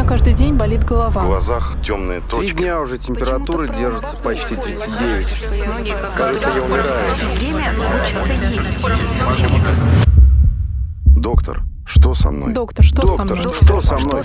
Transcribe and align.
меня 0.00 0.08
каждый 0.08 0.32
день 0.32 0.54
болит 0.54 0.84
голова. 0.84 1.20
В 1.20 1.26
глазах 1.26 1.76
темные 1.84 2.20
Три 2.20 2.28
точки. 2.28 2.56
дня 2.56 2.80
уже 2.80 2.96
температура 2.96 3.68
держится 3.68 4.16
почти 4.16 4.56
39. 4.56 5.46
Кажется, 6.16 6.50
я 6.50 6.62
умираю. 6.62 6.86
Доктор, 11.04 11.62
что 11.84 12.14
со 12.14 12.30
мной? 12.30 12.54
Доктор, 12.54 12.84
что 12.84 13.06
со 13.06 13.18
Доктор, 13.18 13.38
мной? 13.38 13.54
что 13.62 13.80
со 13.80 13.98
мной? 13.98 14.22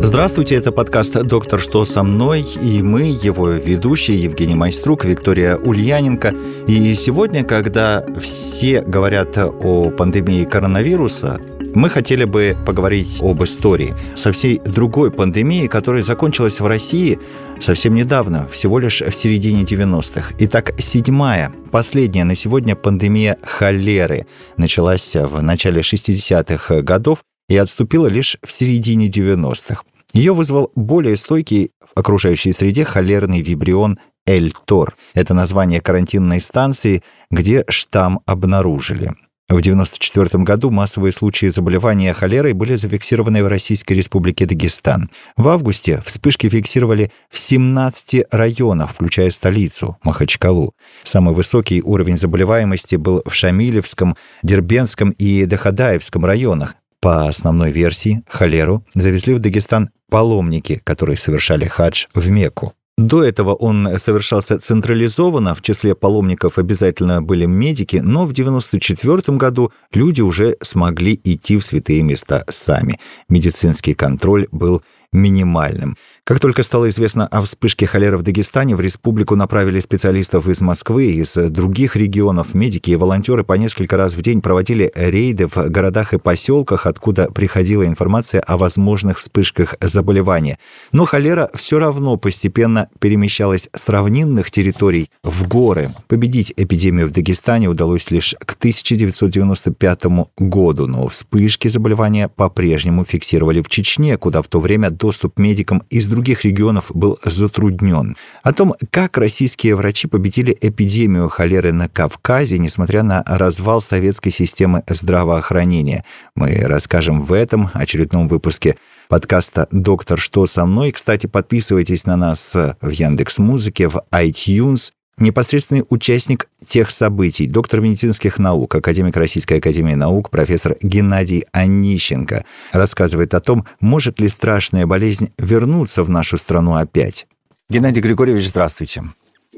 Здравствуйте, 0.00 0.56
это 0.56 0.70
подкаст 0.70 1.22
«Доктор, 1.22 1.58
что 1.58 1.86
со 1.86 2.02
мной?» 2.02 2.42
и 2.42 2.82
мы, 2.82 3.04
его 3.04 3.48
ведущие 3.48 4.22
Евгений 4.22 4.54
Майструк, 4.54 5.06
Виктория 5.06 5.56
Ульяненко. 5.56 6.34
И 6.66 6.94
сегодня, 6.94 7.42
когда 7.42 8.04
все 8.20 8.82
говорят 8.82 9.38
о 9.38 9.90
пандемии 9.90 10.44
коронавируса, 10.44 11.40
мы 11.74 11.90
хотели 11.90 12.24
бы 12.24 12.56
поговорить 12.64 13.20
об 13.22 13.42
истории 13.42 13.94
со 14.14 14.32
всей 14.32 14.58
другой 14.60 15.10
пандемией, 15.10 15.68
которая 15.68 16.02
закончилась 16.02 16.60
в 16.60 16.66
России 16.66 17.18
совсем 17.60 17.94
недавно, 17.94 18.46
всего 18.48 18.78
лишь 18.78 19.02
в 19.02 19.12
середине 19.12 19.62
90-х. 19.62 20.34
Итак, 20.38 20.74
седьмая, 20.78 21.52
последняя 21.70 22.24
на 22.24 22.34
сегодня 22.34 22.76
пандемия 22.76 23.36
холеры 23.42 24.26
началась 24.56 25.16
в 25.16 25.42
начале 25.42 25.80
60-х 25.80 26.82
годов 26.82 27.18
и 27.48 27.56
отступила 27.56 28.06
лишь 28.06 28.36
в 28.44 28.52
середине 28.52 29.08
90-х. 29.08 29.82
Ее 30.12 30.32
вызвал 30.32 30.70
более 30.76 31.16
стойкий 31.16 31.72
в 31.80 31.98
окружающей 31.98 32.52
среде 32.52 32.84
холерный 32.84 33.42
вибрион 33.42 33.98
Эль-Тор. 34.26 34.96
Это 35.12 35.34
название 35.34 35.80
карантинной 35.80 36.40
станции, 36.40 37.02
где 37.30 37.64
штамм 37.68 38.20
обнаружили. 38.24 39.12
В 39.46 39.56
1994 39.56 40.42
году 40.42 40.70
массовые 40.70 41.12
случаи 41.12 41.46
заболевания 41.46 42.14
холерой 42.14 42.54
были 42.54 42.76
зафиксированы 42.76 43.44
в 43.44 43.46
Российской 43.46 43.92
Республике 43.92 44.46
Дагестан. 44.46 45.10
В 45.36 45.48
августе 45.48 46.00
вспышки 46.04 46.48
фиксировали 46.48 47.12
в 47.28 47.38
17 47.38 48.24
районах, 48.30 48.92
включая 48.94 49.30
столицу 49.30 49.98
Махачкалу. 50.02 50.74
Самый 51.02 51.34
высокий 51.34 51.82
уровень 51.82 52.16
заболеваемости 52.16 52.96
был 52.96 53.22
в 53.26 53.34
Шамилевском, 53.34 54.16
Дербенском 54.42 55.10
и 55.10 55.44
Дахадаевском 55.44 56.24
районах. 56.24 56.74
По 57.00 57.28
основной 57.28 57.70
версии, 57.70 58.22
холеру 58.26 58.82
завезли 58.94 59.34
в 59.34 59.40
Дагестан 59.40 59.90
паломники, 60.08 60.80
которые 60.84 61.18
совершали 61.18 61.66
хадж 61.66 62.06
в 62.14 62.30
Мекку. 62.30 62.72
До 62.96 63.24
этого 63.24 63.54
он 63.54 63.98
совершался 63.98 64.58
централизованно, 64.58 65.56
в 65.56 65.62
числе 65.62 65.96
паломников 65.96 66.58
обязательно 66.58 67.20
были 67.20 67.44
медики, 67.44 67.96
но 67.96 68.20
в 68.24 68.30
1994 68.30 69.36
году 69.36 69.72
люди 69.92 70.20
уже 70.20 70.56
смогли 70.60 71.20
идти 71.24 71.56
в 71.56 71.64
святые 71.64 72.02
места 72.02 72.44
сами. 72.48 73.00
Медицинский 73.28 73.94
контроль 73.94 74.46
был 74.52 74.82
минимальным. 75.14 75.96
Как 76.24 76.40
только 76.40 76.62
стало 76.62 76.88
известно 76.88 77.26
о 77.26 77.42
вспышке 77.42 77.86
холеры 77.86 78.16
в 78.16 78.22
Дагестане, 78.22 78.76
в 78.76 78.80
республику 78.80 79.36
направили 79.36 79.78
специалистов 79.78 80.48
из 80.48 80.62
Москвы, 80.62 81.12
из 81.12 81.34
других 81.34 81.96
регионов. 81.96 82.54
Медики 82.54 82.90
и 82.92 82.96
волонтеры 82.96 83.44
по 83.44 83.52
несколько 83.52 83.98
раз 83.98 84.14
в 84.14 84.22
день 84.22 84.40
проводили 84.40 84.90
рейды 84.94 85.46
в 85.46 85.56
городах 85.68 86.14
и 86.14 86.18
поселках, 86.18 86.86
откуда 86.86 87.30
приходила 87.30 87.86
информация 87.86 88.40
о 88.40 88.56
возможных 88.56 89.18
вспышках 89.18 89.74
заболевания. 89.82 90.58
Но 90.92 91.04
холера 91.04 91.50
все 91.54 91.78
равно 91.78 92.16
постепенно 92.16 92.88
перемещалась 93.00 93.68
с 93.74 93.88
равнинных 93.90 94.50
территорий 94.50 95.10
в 95.22 95.46
горы. 95.46 95.94
Победить 96.08 96.54
эпидемию 96.56 97.06
в 97.08 97.10
Дагестане 97.10 97.68
удалось 97.68 98.10
лишь 98.10 98.34
к 98.38 98.54
1995 98.54 100.04
году, 100.38 100.86
но 100.86 101.06
вспышки 101.08 101.68
заболевания 101.68 102.28
по-прежнему 102.28 103.04
фиксировали 103.04 103.60
в 103.60 103.68
Чечне, 103.68 104.16
куда 104.16 104.40
в 104.40 104.48
то 104.48 104.58
время 104.58 104.88
доступ 105.04 105.38
медикам 105.38 105.82
из 105.90 106.08
других 106.08 106.46
регионов 106.46 106.86
был 106.94 107.18
затруднен. 107.22 108.16
О 108.42 108.54
том, 108.54 108.74
как 108.90 109.18
российские 109.18 109.76
врачи 109.76 110.08
победили 110.08 110.56
эпидемию 110.58 111.28
холеры 111.28 111.74
на 111.74 111.90
Кавказе, 111.90 112.58
несмотря 112.58 113.02
на 113.02 113.22
развал 113.26 113.82
советской 113.82 114.30
системы 114.30 114.82
здравоохранения, 114.88 116.04
мы 116.34 116.56
расскажем 116.62 117.20
в 117.20 117.34
этом 117.34 117.68
очередном 117.74 118.28
выпуске 118.28 118.78
подкаста 119.10 119.68
«Доктор, 119.70 120.18
что 120.18 120.46
со 120.46 120.64
мной?». 120.64 120.90
Кстати, 120.90 121.26
подписывайтесь 121.26 122.06
на 122.06 122.16
нас 122.16 122.54
в 122.54 122.88
Яндекс 122.88 123.38
Музыке, 123.38 123.88
в 123.88 124.04
iTunes, 124.10 124.92
непосредственный 125.18 125.84
участник 125.88 126.48
тех 126.64 126.90
событий, 126.90 127.46
доктор 127.46 127.80
медицинских 127.80 128.38
наук, 128.38 128.74
академик 128.74 129.16
Российской 129.16 129.58
академии 129.58 129.94
наук, 129.94 130.30
профессор 130.30 130.76
Геннадий 130.82 131.44
Онищенко, 131.52 132.44
рассказывает 132.72 133.34
о 133.34 133.40
том, 133.40 133.66
может 133.80 134.20
ли 134.20 134.28
страшная 134.28 134.86
болезнь 134.86 135.32
вернуться 135.38 136.04
в 136.04 136.10
нашу 136.10 136.38
страну 136.38 136.74
опять. 136.74 137.26
Геннадий 137.68 138.02
Григорьевич, 138.02 138.48
здравствуйте. 138.48 139.04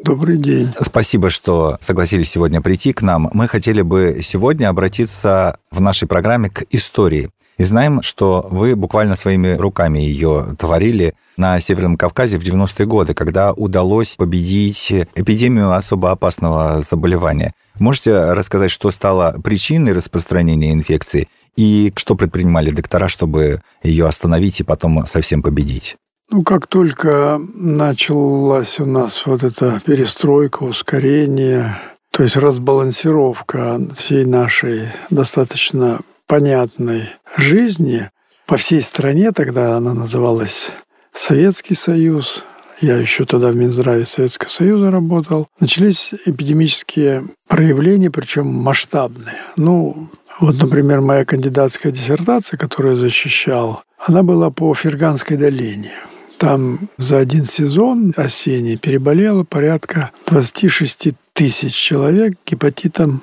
Добрый 0.05 0.37
день. 0.37 0.73
Спасибо, 0.81 1.31
что 1.31 1.79
согласились 1.81 2.31
сегодня 2.31 2.61
прийти 2.61 2.93
к 2.93 3.03
нам. 3.03 3.31
Мы 3.33 3.49
хотели 3.49 3.83
бы 3.83 4.19
сегодня 4.23 4.69
обратиться 4.69 5.59
в 5.71 5.81
нашей 5.81 6.07
программе 6.07 6.51
к 6.51 6.65
истории. 6.71 7.31
И 7.59 7.65
знаем, 7.65 8.03
что 8.03 8.47
вы 8.51 8.77
буквально 8.77 9.17
своими 9.17 9.55
руками 9.57 9.99
ее 9.99 10.55
творили 10.59 11.15
на 11.37 11.59
Северном 11.61 11.97
Кавказе 11.97 12.39
в 12.39 12.43
90-е 12.43 12.87
годы, 12.87 13.15
когда 13.15 13.53
удалось 13.53 14.17
победить 14.17 14.93
эпидемию 15.15 15.73
особо 15.73 16.11
опасного 16.11 16.83
заболевания. 16.83 17.53
Можете 17.79 18.33
рассказать, 18.33 18.71
что 18.71 18.91
стало 18.91 19.39
причиной 19.43 19.93
распространения 19.93 20.73
инфекции 20.73 21.29
и 21.57 21.93
что 21.97 22.15
предпринимали 22.15 22.71
доктора, 22.71 23.09
чтобы 23.09 23.63
ее 23.83 24.07
остановить 24.07 24.61
и 24.61 24.65
потом 24.65 25.07
совсем 25.07 25.43
победить? 25.43 25.97
Ну, 26.31 26.43
как 26.43 26.67
только 26.67 27.41
началась 27.55 28.81
у 28.81 28.87
нас 28.87 29.25
вот 29.27 29.45
эта 29.45 29.81
перестройка, 29.85 30.65
ускорение, 30.65 31.77
то 32.11 32.23
есть 32.23 32.37
разбалансировка 32.37 33.81
всей 33.97 34.25
нашей 34.25 34.89
достаточно 35.11 36.01
понятной 36.27 37.09
жизни 37.37 38.11
по 38.47 38.57
всей 38.57 38.83
стране, 38.83 39.33
тогда 39.33 39.77
она 39.77 39.95
называлась 39.95 40.71
Советский 41.13 41.75
Союз, 41.75 42.45
я 42.81 42.97
еще 42.97 43.25
тогда 43.25 43.49
в 43.51 43.57
Минздраве 43.57 44.05
Советского 44.05 44.49
Союза 44.49 44.91
работал, 44.91 45.49
начались 45.61 46.13
эпидемические 46.27 47.25
проявления, 47.49 48.11
причем 48.11 48.47
масштабные. 48.47 49.37
Ну, 49.57 50.11
вот, 50.39 50.63
например, 50.63 51.01
моя 51.01 51.25
кандидатская 51.25 51.91
диссертация, 51.91 52.59
которую 52.59 52.97
я 52.97 53.01
защищал, 53.01 53.83
она 53.99 54.23
была 54.23 54.51
по 54.51 54.75
Ферганской 54.75 55.37
долине. 55.37 55.93
Там 56.39 56.91
за 56.99 57.17
один 57.19 57.47
сезон 57.47 58.13
осенний 58.17 58.77
переболело 58.77 59.45
порядка 59.45 60.11
26 60.27 61.15
тысяч 61.33 61.75
человек 61.75 62.37
гепатитом. 62.45 63.23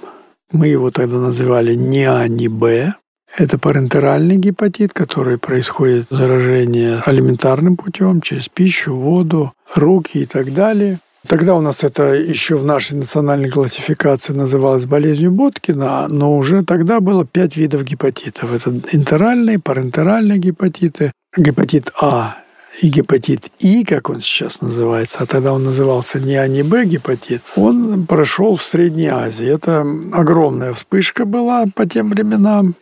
Мы 0.54 0.68
его 0.68 0.92
тогда 0.92 1.18
называли 1.18 1.74
не 1.74 2.06
А, 2.06 2.28
не 2.28 2.48
Б. 2.48 2.94
Это 3.36 3.58
парентеральный 3.58 4.38
гепатит, 4.38 4.94
который 4.94 5.40
происходит 5.40 6.06
заражение 6.12 7.02
алиментарным 7.04 7.76
путем, 7.76 8.22
через 8.22 8.48
пищу, 8.48 8.96
воду, 8.96 9.52
руки 9.74 10.20
и 10.20 10.26
так 10.26 10.54
далее. 10.54 11.00
Тогда 11.28 11.56
у 11.56 11.62
нас 11.62 11.84
это 11.84 12.14
еще 12.14 12.56
в 12.56 12.64
нашей 12.64 13.00
национальной 13.00 13.50
классификации 13.50 14.34
называлось 14.34 14.86
болезнью 14.86 15.32
Боткина, 15.32 16.08
но 16.08 16.38
уже 16.38 16.64
тогда 16.64 17.00
было 17.00 17.26
пять 17.26 17.58
видов 17.58 17.84
гепатитов. 17.84 18.54
Это 18.54 18.80
интеральные, 18.92 19.58
парентеральные 19.58 20.38
гепатиты, 20.38 21.12
гепатит 21.36 21.92
А 22.00 22.43
и 22.82 22.88
гепатит 22.88 23.52
И, 23.60 23.84
как 23.84 24.10
он 24.10 24.22
сейчас 24.22 24.62
называется, 24.62 25.20
а 25.22 25.26
тогда 25.26 25.54
он 25.54 25.64
назывался 25.64 26.20
не 26.20 26.36
А, 26.36 26.48
не 26.48 26.64
Б 26.64 26.86
гепатит, 26.86 27.42
он 27.56 28.06
прошел 28.06 28.56
в 28.56 28.64
Средней 28.64 29.08
Азии. 29.08 29.48
Это 29.48 29.82
огромная 30.12 30.74
вспышка 30.74 31.26
была 31.26 31.66
по 31.74 31.86
тем 31.86 32.10
временам. 32.10 32.76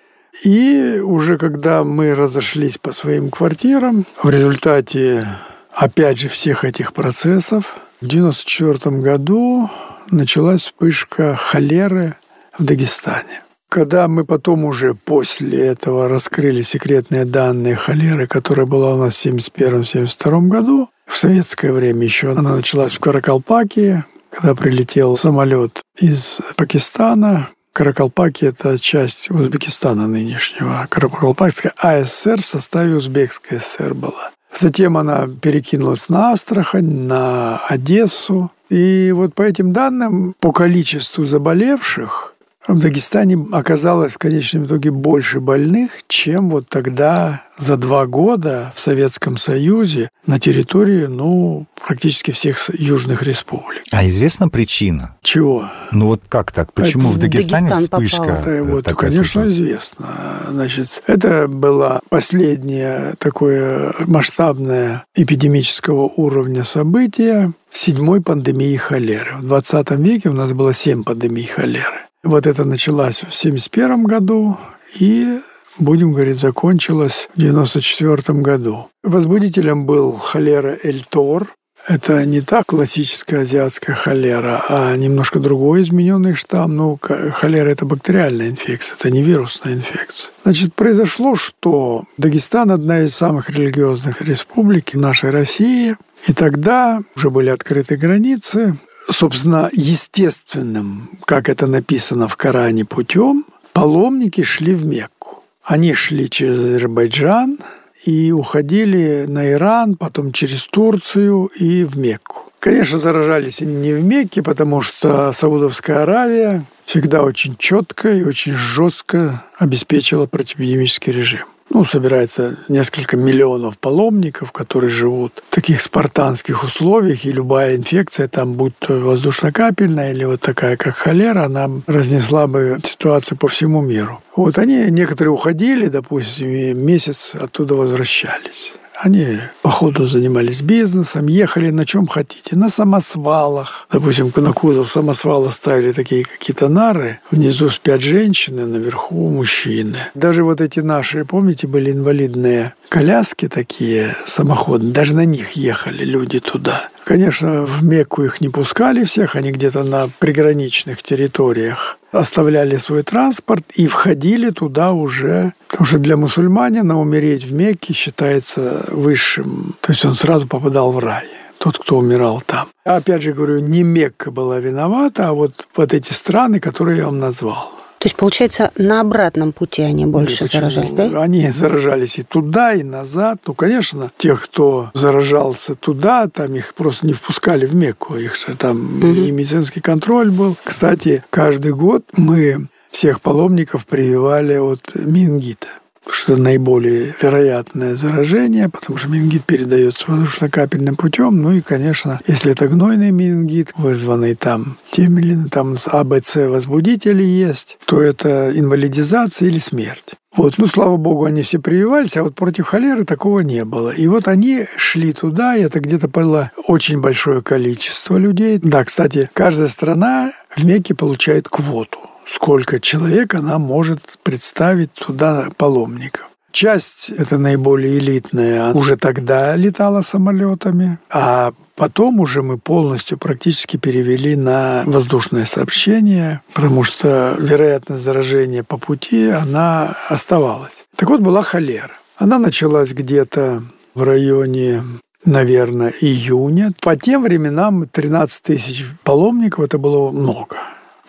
И 0.43 1.01
уже 1.03 1.37
когда 1.37 1.83
мы 1.83 2.15
разошлись 2.15 2.77
по 2.77 2.93
своим 2.93 3.29
квартирам, 3.29 4.05
в 4.23 4.29
результате, 4.29 5.27
опять 5.73 6.19
же, 6.19 6.29
всех 6.29 6.63
этих 6.63 6.93
процессов, 6.93 7.75
в 8.01 8.05
1994 8.05 9.01
году 9.01 9.69
началась 10.09 10.61
вспышка 10.61 11.35
холеры 11.35 12.15
в 12.57 12.63
Дагестане. 12.63 13.41
Когда 13.71 14.09
мы 14.09 14.25
потом 14.25 14.65
уже 14.65 14.95
после 14.95 15.67
этого 15.67 16.09
раскрыли 16.09 16.61
секретные 16.61 17.23
данные 17.23 17.77
холеры, 17.77 18.27
которая 18.27 18.65
была 18.65 18.95
у 18.95 18.97
нас 18.97 19.15
в 19.15 19.25
1971-1972 19.25 20.47
году, 20.49 20.89
в 21.05 21.15
советское 21.15 21.71
время 21.71 22.03
еще 22.03 22.33
она 22.33 22.57
началась 22.57 22.95
в 22.95 22.99
Каракалпакии, 22.99 24.03
когда 24.29 24.55
прилетел 24.55 25.15
самолет 25.15 25.81
из 25.97 26.41
Пакистана, 26.57 27.47
Каракалпаки– 27.71 28.43
это 28.47 28.77
часть 28.77 29.31
Узбекистана 29.31 30.05
нынешнего. 30.05 30.85
Каракалпакская 30.89 31.71
АСР 31.77 32.41
в 32.41 32.45
составе 32.45 32.95
Узбекской 32.95 33.61
ССР 33.61 33.93
была. 33.93 34.31
Затем 34.53 34.97
она 34.97 35.29
перекинулась 35.41 36.09
на 36.09 36.33
Астрахань, 36.33 37.07
на 37.07 37.59
Одессу. 37.69 38.51
И 38.69 39.13
вот 39.15 39.33
по 39.33 39.43
этим 39.43 39.71
данным, 39.71 40.35
по 40.41 40.51
количеству 40.51 41.23
заболевших, 41.23 42.31
В 42.67 42.77
Дагестане 42.77 43.47
оказалось 43.51 44.13
в 44.13 44.17
конечном 44.17 44.65
итоге 44.65 44.91
больше 44.91 45.39
больных, 45.39 45.91
чем 46.07 46.51
вот 46.51 46.69
тогда 46.69 47.43
за 47.57 47.75
два 47.75 48.05
года 48.05 48.71
в 48.75 48.79
Советском 48.79 49.35
Союзе 49.37 50.09
на 50.27 50.39
территории, 50.39 51.07
ну, 51.07 51.65
практически 51.85 52.31
всех 52.31 52.69
южных 52.73 53.23
республик. 53.23 53.81
А 53.91 54.07
известна 54.07 54.47
причина? 54.47 55.17
Чего? 55.23 55.69
Ну 55.91 56.07
вот 56.07 56.21
как 56.29 56.51
так? 56.51 56.71
Почему 56.73 57.09
Это 57.09 57.17
в 57.17 57.19
Дагестане 57.19 57.69
Дагестан 57.69 58.01
вспышка? 58.01 58.23
попала. 58.23 58.39
Это 58.39 58.63
вот, 58.63 58.85
такая 58.85 59.11
конечно, 59.11 59.41
случилась? 59.41 59.51
известно. 59.51 60.07
Значит, 60.49 61.03
это 61.07 61.47
было 61.47 62.01
последнее 62.09 63.13
такое 63.17 63.93
масштабное 64.05 65.03
эпидемического 65.15 66.03
уровня 66.15 66.63
событие 66.63 67.53
в 67.69 67.77
седьмой 67.77 68.21
пандемии 68.21 68.75
холеры. 68.75 69.37
В 69.37 69.45
20 69.47 69.91
веке 69.91 70.29
у 70.29 70.33
нас 70.33 70.53
было 70.53 70.73
семь 70.73 71.03
пандемий 71.03 71.45
холеры. 71.45 72.01
Вот 72.23 72.45
это 72.45 72.65
началось 72.65 73.23
в 73.27 73.33
71 73.33 74.03
году 74.03 74.57
и 74.93 75.39
будем 75.79 76.13
говорить, 76.13 76.39
закончилась 76.39 77.27
в 77.35 77.39
94 77.39 78.39
году. 78.39 78.89
Возбудителем 79.03 79.85
был 79.85 80.11
холера 80.13 80.77
Эльтор. 80.83 81.47
Это 81.87 82.23
не 82.25 82.41
та 82.41 82.61
классическая 82.63 83.39
азиатская 83.41 83.95
холера, 83.95 84.63
а 84.69 84.95
немножко 84.95 85.39
другой 85.39 85.81
измененный 85.81 86.35
штамм. 86.35 86.75
Ну, 86.75 86.99
холера– 87.33 87.69
это 87.71 87.87
бактериальная 87.87 88.49
инфекция, 88.49 88.97
это 88.99 89.09
не 89.09 89.23
вирусная 89.23 89.73
инфекция. 89.73 90.31
Значит, 90.43 90.75
произошло, 90.75 91.33
что 91.33 92.03
Дагестан– 92.17 92.69
одна 92.71 92.99
из 92.99 93.15
самых 93.15 93.49
религиозных 93.49 94.21
республик 94.21 94.93
нашей 94.93 95.31
России. 95.31 95.95
И 96.27 96.33
тогда 96.33 97.01
уже 97.15 97.31
были 97.31 97.49
открыты 97.49 97.97
границы. 97.97 98.77
Собственно, 99.09 99.69
естественным, 99.73 101.19
как 101.25 101.49
это 101.49 101.67
написано 101.67 102.27
в 102.27 102.37
Коране, 102.37 102.85
путем 102.85 103.45
паломники 103.73 104.43
шли 104.43 104.73
в 104.73 104.85
Мекку. 104.85 105.43
Они 105.63 105.93
шли 105.93 106.29
через 106.29 106.59
Азербайджан 106.59 107.59
и 108.05 108.31
уходили 108.31 109.25
на 109.27 109.51
Иран, 109.51 109.95
потом 109.95 110.31
через 110.31 110.65
Турцию 110.67 111.47
и 111.47 111.83
в 111.83 111.97
Мекку. 111.97 112.51
Конечно, 112.59 112.97
заражались 112.97 113.61
они 113.61 113.75
не 113.75 113.93
в 113.93 114.03
Мекке, 114.03 114.43
потому 114.43 114.81
что 114.81 115.31
Саудовская 115.31 116.03
Аравия 116.03 116.63
всегда 116.85 117.23
очень 117.23 117.55
четко 117.57 118.11
и 118.11 118.23
очень 118.23 118.53
жестко 118.53 119.43
обеспечила 119.57 120.27
противоэпидемический 120.27 121.11
режим. 121.11 121.45
Ну, 121.73 121.85
собирается 121.85 122.57
несколько 122.67 123.15
миллионов 123.15 123.77
паломников, 123.77 124.51
которые 124.51 124.89
живут 124.89 125.41
в 125.49 125.55
таких 125.55 125.81
спартанских 125.81 126.65
условиях, 126.65 127.23
и 127.23 127.31
любая 127.31 127.77
инфекция, 127.77 128.27
там, 128.27 128.53
будь 128.53 128.77
то 128.77 128.93
воздушно-капельная 128.99 130.11
или 130.11 130.25
вот 130.25 130.41
такая, 130.41 130.75
как 130.75 130.97
холера, 130.97 131.45
она 131.45 131.69
разнесла 131.87 132.47
бы 132.47 132.77
ситуацию 132.83 133.37
по 133.37 133.47
всему 133.47 133.81
миру. 133.81 134.21
Вот 134.35 134.57
они, 134.57 134.87
некоторые 134.89 135.31
уходили, 135.31 135.87
допустим, 135.87 136.49
и 136.49 136.73
месяц 136.73 137.35
оттуда 137.35 137.75
возвращались. 137.75 138.73
Они 139.03 139.39
по 139.63 139.71
ходу 139.71 140.05
занимались 140.05 140.61
бизнесом, 140.61 141.25
ехали 141.25 141.71
на 141.71 141.87
чем 141.87 142.05
хотите. 142.05 142.55
На 142.55 142.69
самосвалах. 142.69 143.87
Допустим, 143.91 144.31
на 144.35 144.53
кузов 144.53 144.91
самосвала 144.91 145.49
ставили 145.49 145.91
такие 145.91 146.23
какие-то 146.23 146.69
нары. 146.69 147.19
Внизу 147.31 147.71
спят 147.71 148.01
женщины, 148.01 148.67
наверху 148.67 149.29
мужчины. 149.29 149.97
Даже 150.13 150.43
вот 150.43 150.61
эти 150.61 150.81
наши, 150.81 151.25
помните, 151.25 151.65
были 151.65 151.91
инвалидные 151.91 152.75
коляски 152.89 153.47
такие, 153.47 154.15
самоходные. 154.27 154.93
Даже 154.93 155.15
на 155.15 155.25
них 155.25 155.53
ехали 155.53 156.03
люди 156.03 156.39
туда. 156.39 156.89
Конечно, 157.03 157.65
в 157.65 157.83
Мекку 157.83 158.23
их 158.23 158.39
не 158.39 158.49
пускали 158.49 159.03
всех, 159.03 159.35
они 159.35 159.51
где-то 159.51 159.81
на 159.83 160.09
приграничных 160.19 161.01
территориях 161.01 161.97
оставляли 162.11 162.75
свой 162.75 163.03
транспорт 163.03 163.63
и 163.73 163.87
входили 163.87 164.49
туда 164.49 164.91
уже. 164.91 165.53
Потому 165.71 165.85
что 165.85 165.99
для 165.99 166.17
мусульманина 166.17 166.99
умереть 166.99 167.45
в 167.45 167.53
Мекке 167.53 167.93
считается 167.93 168.85
высшим. 168.89 169.75
То 169.81 169.93
есть 169.93 170.05
он 170.05 170.15
сразу 170.15 170.47
попадал 170.47 170.91
в 170.91 170.99
рай 170.99 171.25
тот, 171.57 171.77
кто 171.77 171.97
умирал 171.97 172.41
там. 172.45 172.67
Опять 172.83 173.21
же 173.21 173.33
говорю, 173.33 173.59
не 173.59 173.83
Мекка 173.83 174.31
была 174.31 174.59
виновата, 174.59 175.29
а 175.29 175.33
вот, 175.33 175.67
вот 175.75 175.93
эти 175.93 176.11
страны, 176.11 176.59
которые 176.59 176.97
я 176.97 177.05
вам 177.05 177.19
назвал. 177.19 177.71
То 177.99 178.07
есть, 178.07 178.15
получается, 178.15 178.71
на 178.77 179.01
обратном 179.01 179.53
пути 179.53 179.83
они 179.83 180.07
больше 180.07 180.45
Почему? 180.45 180.59
заражались, 180.59 180.91
да? 180.91 181.21
Они 181.21 181.51
заражались 181.51 182.17
и 182.17 182.23
туда, 182.23 182.73
и 182.73 182.81
назад. 182.81 183.37
Ну, 183.45 183.53
конечно, 183.53 184.11
тех, 184.17 184.41
кто 184.41 184.89
заражался 184.95 185.75
туда, 185.75 186.27
там 186.27 186.55
их 186.55 186.73
просто 186.73 187.05
не 187.05 187.13
впускали 187.13 187.67
в 187.67 187.75
Мекку. 187.75 188.15
Их 188.15 188.35
же 188.35 188.55
там 188.57 188.99
и 189.01 189.29
медицинский 189.29 189.81
контроль 189.81 190.31
был. 190.31 190.57
Кстати, 190.63 191.23
каждый 191.29 191.73
год 191.73 192.03
мы 192.13 192.69
всех 192.91 193.21
паломников 193.21 193.85
прививали 193.85 194.55
от 194.55 194.93
менингита 194.95 195.67
что 196.09 196.35
наиболее 196.35 197.15
вероятное 197.21 197.95
заражение, 197.95 198.69
потому 198.69 198.97
что 198.97 199.07
менингит 199.07 199.45
передается 199.45 200.05
воздушно-капельным 200.07 200.95
путем. 200.95 201.41
Ну 201.41 201.51
и, 201.51 201.61
конечно, 201.61 202.19
если 202.27 202.51
это 202.51 202.67
гнойный 202.67 203.11
менингит, 203.11 203.73
вызванный 203.77 204.35
там 204.35 204.77
тем 204.91 205.19
или 205.19 205.33
иным 205.33 205.49
там 205.49 205.75
АБЦ 205.85 206.35
возбудители 206.47 207.23
есть, 207.23 207.77
то 207.85 208.01
это 208.01 208.51
инвалидизация 208.57 209.47
или 209.47 209.59
смерть. 209.59 210.13
Вот, 210.35 210.57
ну, 210.57 210.65
слава 210.65 210.95
богу, 210.95 211.25
они 211.25 211.41
все 211.41 211.59
прививались, 211.59 212.15
а 212.15 212.23
вот 212.23 212.35
против 212.35 212.65
холеры 212.65 213.03
такого 213.03 213.41
не 213.41 213.65
было. 213.65 213.89
И 213.89 214.07
вот 214.07 214.29
они 214.29 214.65
шли 214.77 215.11
туда, 215.11 215.57
и 215.57 215.61
это 215.61 215.81
где-то 215.81 216.07
было 216.07 216.51
очень 216.67 217.01
большое 217.01 217.41
количество 217.41 218.15
людей. 218.15 218.57
Да, 218.63 218.85
кстати, 218.85 219.29
каждая 219.33 219.67
страна 219.67 220.31
в 220.55 220.63
Мекке 220.63 220.95
получает 220.95 221.49
квоту 221.49 221.99
сколько 222.31 222.79
человек 222.79 223.35
она 223.35 223.59
может 223.59 224.17
представить 224.23 224.93
туда 224.93 225.47
паломников. 225.57 226.27
Часть, 226.51 227.09
это 227.09 227.37
наиболее 227.37 227.97
элитная, 227.97 228.73
уже 228.73 228.97
тогда 228.97 229.55
летала 229.55 230.01
самолетами, 230.01 230.99
а 231.09 231.53
потом 231.75 232.19
уже 232.19 232.41
мы 232.41 232.57
полностью 232.57 233.17
практически 233.17 233.77
перевели 233.77 234.35
на 234.35 234.83
воздушное 234.85 235.45
сообщение, 235.45 236.41
потому 236.53 236.83
что 236.83 237.35
вероятность 237.39 238.03
заражения 238.03 238.63
по 238.63 238.77
пути, 238.77 239.29
она 239.29 239.95
оставалась. 240.09 240.85
Так 240.97 241.09
вот, 241.09 241.21
была 241.21 241.41
холера. 241.41 241.93
Она 242.17 242.37
началась 242.37 242.91
где-то 242.91 243.63
в 243.95 244.03
районе 244.03 244.83
наверное, 245.23 245.93
июня. 246.01 246.71
По 246.81 246.95
тем 246.95 247.21
временам 247.21 247.87
13 247.87 248.41
тысяч 248.41 248.85
паломников 249.03 249.65
это 249.65 249.77
было 249.77 250.11
много. 250.11 250.57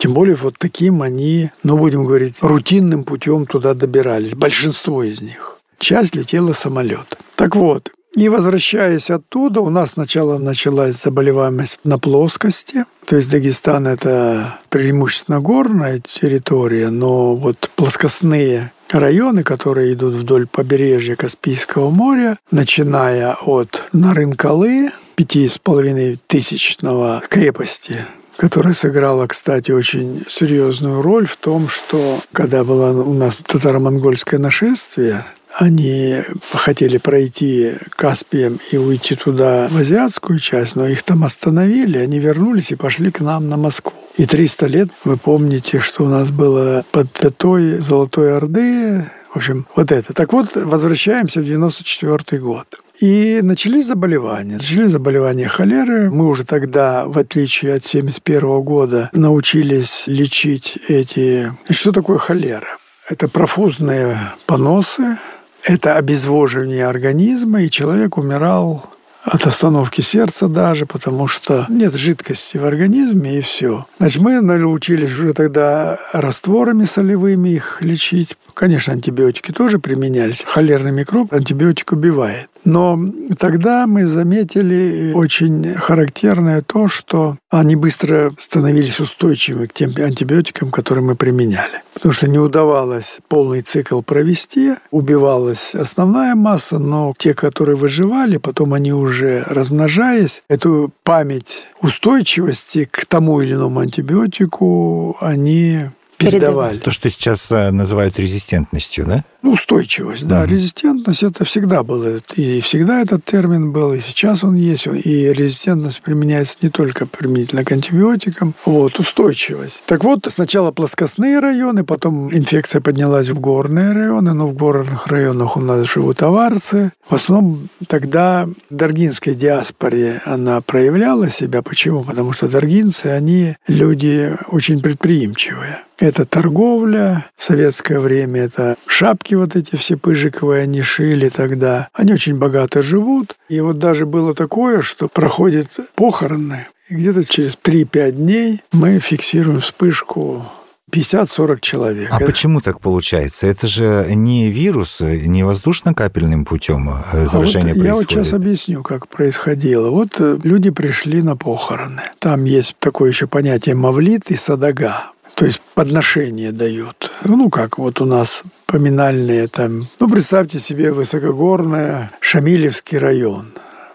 Тем 0.03 0.15
более 0.15 0.35
вот 0.35 0.57
таким 0.59 1.01
они, 1.01 1.53
ну, 1.63 1.79
будем 1.79 2.05
говорить, 2.05 2.39
рутинным 2.41 3.05
путем 3.05 3.47
туда 3.47 3.73
добирались. 3.73 4.35
Большинство 4.35 5.05
из 5.05 5.21
них. 5.21 5.59
Часть 5.79 6.17
летела 6.17 6.55
самолет. 6.55 7.17
Так 7.37 7.55
вот, 7.55 7.93
и 8.17 8.29
возвращаясь 8.29 9.11
оттуда, 9.11 9.61
у 9.61 9.71
нас 9.71 9.93
сначала 9.93 10.39
началась 10.39 11.01
заболеваемость 11.01 11.79
на 11.85 12.01
плоскости. 12.01 12.85
То 13.07 13.15
есть 13.15 13.31
Дагестан– 13.31 13.87
это 13.87 14.59
преимущественно 14.71 15.39
горная 15.39 16.01
территория, 16.01 16.91
но 16.91 17.37
вот 17.37 17.71
плоскостные 17.77 18.73
районы, 18.91 19.45
которые 19.45 19.93
идут 19.93 20.17
вдоль 20.17 20.49
побережья 20.49 21.15
Каспийского 21.15 21.91
моря, 21.91 22.39
начиная 22.51 23.35
от 23.35 23.89
Нарынкалы, 23.93 24.91
пяти 25.15 25.47
с 25.47 25.59
половиной 25.59 26.19
тысячного 26.27 27.23
крепости, 27.29 28.05
которая 28.37 28.75
сыграла, 28.75 29.27
кстати, 29.27 29.71
очень 29.71 30.25
серьезную 30.29 31.03
роль 31.03 31.27
в 31.27 31.37
том, 31.37 31.69
что 31.69 32.21
когда 32.33 32.65
было 32.65 33.03
у 33.03 33.15
нас 33.15 33.39
татаро-монгольское 33.39 34.41
нашествие, 34.41 35.25
они 35.55 36.17
хотели 36.53 36.97
пройти 36.97 37.75
Каспием 37.91 38.59
и 38.71 38.77
уйти 38.77 39.15
туда, 39.15 39.69
в 39.71 39.77
азиатскую 39.77 40.39
часть, 40.39 40.77
но 40.77 40.87
их 40.87 41.03
там 41.03 41.25
остановили, 41.25 41.99
они 41.99 42.19
вернулись 42.19 42.73
и 42.73 42.77
пошли 42.77 43.11
к 43.11 43.21
нам 43.21 43.49
на 43.49 43.57
Москву. 43.57 43.93
И 44.17 44.27
300 44.27 44.67
лет, 44.67 44.89
вы 45.05 45.17
помните, 45.17 45.79
что 45.81 46.05
у 46.05 46.09
нас 46.09 46.31
было 46.31 46.85
под 46.91 47.11
пятой 47.13 47.81
Золотой 47.81 48.37
Орды, 48.37 49.11
в 49.33 49.37
общем, 49.37 49.67
вот 49.75 49.91
это. 49.91 50.13
Так 50.13 50.33
вот, 50.35 50.55
возвращаемся 50.55 51.41
в 51.41 51.45
94 51.45 52.41
год. 52.41 52.67
И 53.01 53.41
начались 53.43 53.87
заболевания. 53.87 54.57
Начались 54.57 54.91
заболевания 54.91 55.49
холеры. 55.49 56.11
Мы 56.11 56.27
уже 56.27 56.45
тогда, 56.45 57.07
в 57.07 57.17
отличие 57.17 57.75
от 57.75 57.85
71 57.85 58.61
года, 58.61 59.09
научились 59.15 60.05
лечить 60.07 60.79
эти... 60.89 61.53
И 61.67 61.73
что 61.73 61.93
такое 61.93 62.19
холера? 62.19 62.77
Это 63.09 63.27
профузные 63.27 64.19
поносы, 64.47 65.17
это 65.65 65.97
обезвоживание 65.97 66.87
организма, 66.87 67.63
и 67.63 67.71
человек 67.71 68.19
умирал 68.19 68.92
от 69.23 69.47
остановки 69.47 70.01
сердца 70.01 70.49
даже, 70.49 70.87
потому 70.87 71.27
что 71.29 71.67
нет 71.69 71.95
жидкости 71.95 72.57
в 72.57 72.65
организме, 72.65 73.39
и 73.39 73.41
все. 73.41 73.87
Значит, 73.99 74.21
мы 74.21 74.41
научились 74.41 75.13
уже 75.13 75.33
тогда 75.33 75.99
растворами 76.13 76.85
солевыми 76.85 77.51
их 77.51 77.79
лечить. 77.81 78.37
Конечно, 78.55 78.93
антибиотики 78.93 79.53
тоже 79.53 79.79
применялись. 79.79 80.45
Холерный 80.47 80.93
микроб 80.93 81.33
антибиотик 81.33 81.93
убивает. 81.93 82.49
Но 82.65 82.99
тогда 83.39 83.87
мы 83.87 84.07
заметили 84.07 85.13
очень 85.15 85.75
характерное 85.75 86.63
то, 86.63 86.89
что 86.89 87.37
они 87.51 87.77
быстро 87.77 88.33
становились 88.39 89.01
устойчивыми 89.01 89.67
к 89.67 89.73
тем 89.73 89.95
антибиотикам, 89.97 90.71
которые 90.71 91.05
мы 91.05 91.17
применяли. 91.17 91.83
Потому 91.95 92.13
что 92.13 92.29
не 92.29 92.39
удавалось 92.39 93.19
полный 93.29 93.63
цикл 93.63 94.01
провести, 94.01 94.75
убивалась 94.91 95.75
основная 95.75 96.35
масса, 96.35 96.79
но 96.79 97.15
те, 97.17 97.35
которые 97.35 97.77
выживали, 97.77 98.37
потом 98.37 98.75
они 98.75 98.93
уже 98.93 99.45
размножаясь, 99.49 100.43
эту 100.49 100.93
память 101.03 101.69
устойчивости 101.81 102.89
к 102.91 103.07
тому 103.07 103.41
или 103.41 103.55
иному 103.55 103.81
антибиотику 103.81 105.17
они 105.21 105.91
передавали. 106.17 106.79
То, 106.79 106.91
что 106.91 107.11
сейчас 107.11 107.51
э, 107.51 107.71
называют 107.71 108.19
резистентностью, 108.19 109.07
да? 109.07 109.25
Устойчивость, 109.43 110.27
да. 110.27 110.43
Угу. 110.43 110.51
Резистентность 110.51 111.23
это 111.23 111.45
всегда 111.45 111.83
было. 111.83 112.21
И 112.37 112.61
всегда 112.61 113.01
этот 113.01 113.25
термин 113.25 113.73
был, 113.73 113.93
и 113.93 114.01
сейчас 114.01 114.45
он 114.45 114.55
есть. 114.55 114.87
И 114.87 115.33
резистентность 115.33 116.01
применяется 116.03 116.59
не 116.63 116.69
только 116.69 117.07
применительно 117.07 117.65
к 117.65 117.73
антибиотикам. 117.73 118.55
Вот, 118.65 118.99
устойчивость. 119.01 119.83
Так 119.87 120.05
вот, 120.05 120.27
сначала 120.31 120.71
плоскостные 120.71 121.41
районы, 121.41 121.85
потом 121.85 122.33
инфекция 122.35 122.81
поднялась 122.81 123.31
в 123.31 123.41
горные 123.41 123.93
районы, 123.93 124.33
но 124.33 124.47
в 124.49 124.55
горных 124.55 125.09
районах 125.09 125.57
у 125.57 125.61
нас 125.61 125.87
живут 125.87 126.23
аварцы. 126.23 126.93
В 127.09 127.15
основном 127.15 127.69
тогда 127.89 128.49
в 128.71 128.75
даргинской 128.75 129.35
диаспоре 129.35 130.23
она 130.25 130.61
проявляла 130.61 131.29
себя. 131.29 131.63
Почему? 131.63 132.05
Потому 132.05 132.33
что 132.33 132.49
даргинцы, 132.49 133.07
они 133.07 133.57
люди 133.67 134.37
очень 134.49 134.81
предприимчивые. 134.81 135.81
Это 135.99 136.25
торговля. 136.25 137.27
В 137.37 137.45
советское 137.45 138.01
время 138.01 138.43
это 138.43 138.77
шапки 138.87 139.32
вот 139.35 139.57
эти 139.57 139.77
все 139.77 139.97
пыжиковые 139.97 140.63
они 140.63 140.83
шили 140.83 141.29
тогда. 141.29 141.89
Они 141.93 142.13
очень 142.13 142.37
богато 142.37 142.83
живут. 142.83 143.37
И 143.49 143.61
вот 143.61 143.79
даже 143.79 144.07
было 144.07 144.35
такое, 144.35 144.83
что 144.83 145.09
проходит 145.09 145.79
похороны. 145.95 146.67
И 146.89 146.95
где-то 146.95 147.25
через 147.25 147.57
3-5 147.63 148.13
дней 148.13 148.63
мы 148.73 148.99
фиксируем 148.99 149.61
вспышку 149.61 150.45
50-40 150.93 151.59
человек. 151.61 152.09
А 152.13 152.21
почему 152.21 152.61
так 152.61 152.81
получается? 152.81 153.47
Это 153.47 153.67
же 153.67 154.07
не 154.15 154.51
вирус, 154.51 155.01
не 155.01 155.43
воздушно-капельным 155.43 156.45
путем 156.45 156.91
э, 156.91 157.25
заражение 157.25 157.73
а 157.73 157.77
вот 157.77 157.83
происходит. 157.83 157.85
Я 157.85 157.95
вот 157.95 158.11
сейчас 158.11 158.33
объясню, 158.35 158.83
как 158.83 159.09
происходило. 159.09 159.91
Вот 159.91 160.17
э, 160.19 160.39
люди 160.43 160.71
пришли 160.71 161.23
на 161.23 161.35
похороны. 161.37 162.03
Там 162.19 162.45
есть 162.45 162.77
такое 162.79 163.11
еще 163.11 163.27
понятие 163.27 163.75
мавлит 163.75 164.31
и 164.31 164.37
садага. 164.37 165.13
То 165.35 165.47
есть 165.47 165.61
подношение 165.75 166.53
дают. 166.53 167.11
Ну, 167.25 167.51
как 167.51 167.79
вот 167.79 168.01
у 168.01 168.05
нас 168.05 168.43
поминальные 168.67 169.49
там. 169.49 169.89
Ну, 169.99 170.09
представьте 170.09 170.59
себе 170.59 170.93
высокогорное 170.93 172.11
Шамилевский 172.21 172.99
район. 172.99 173.53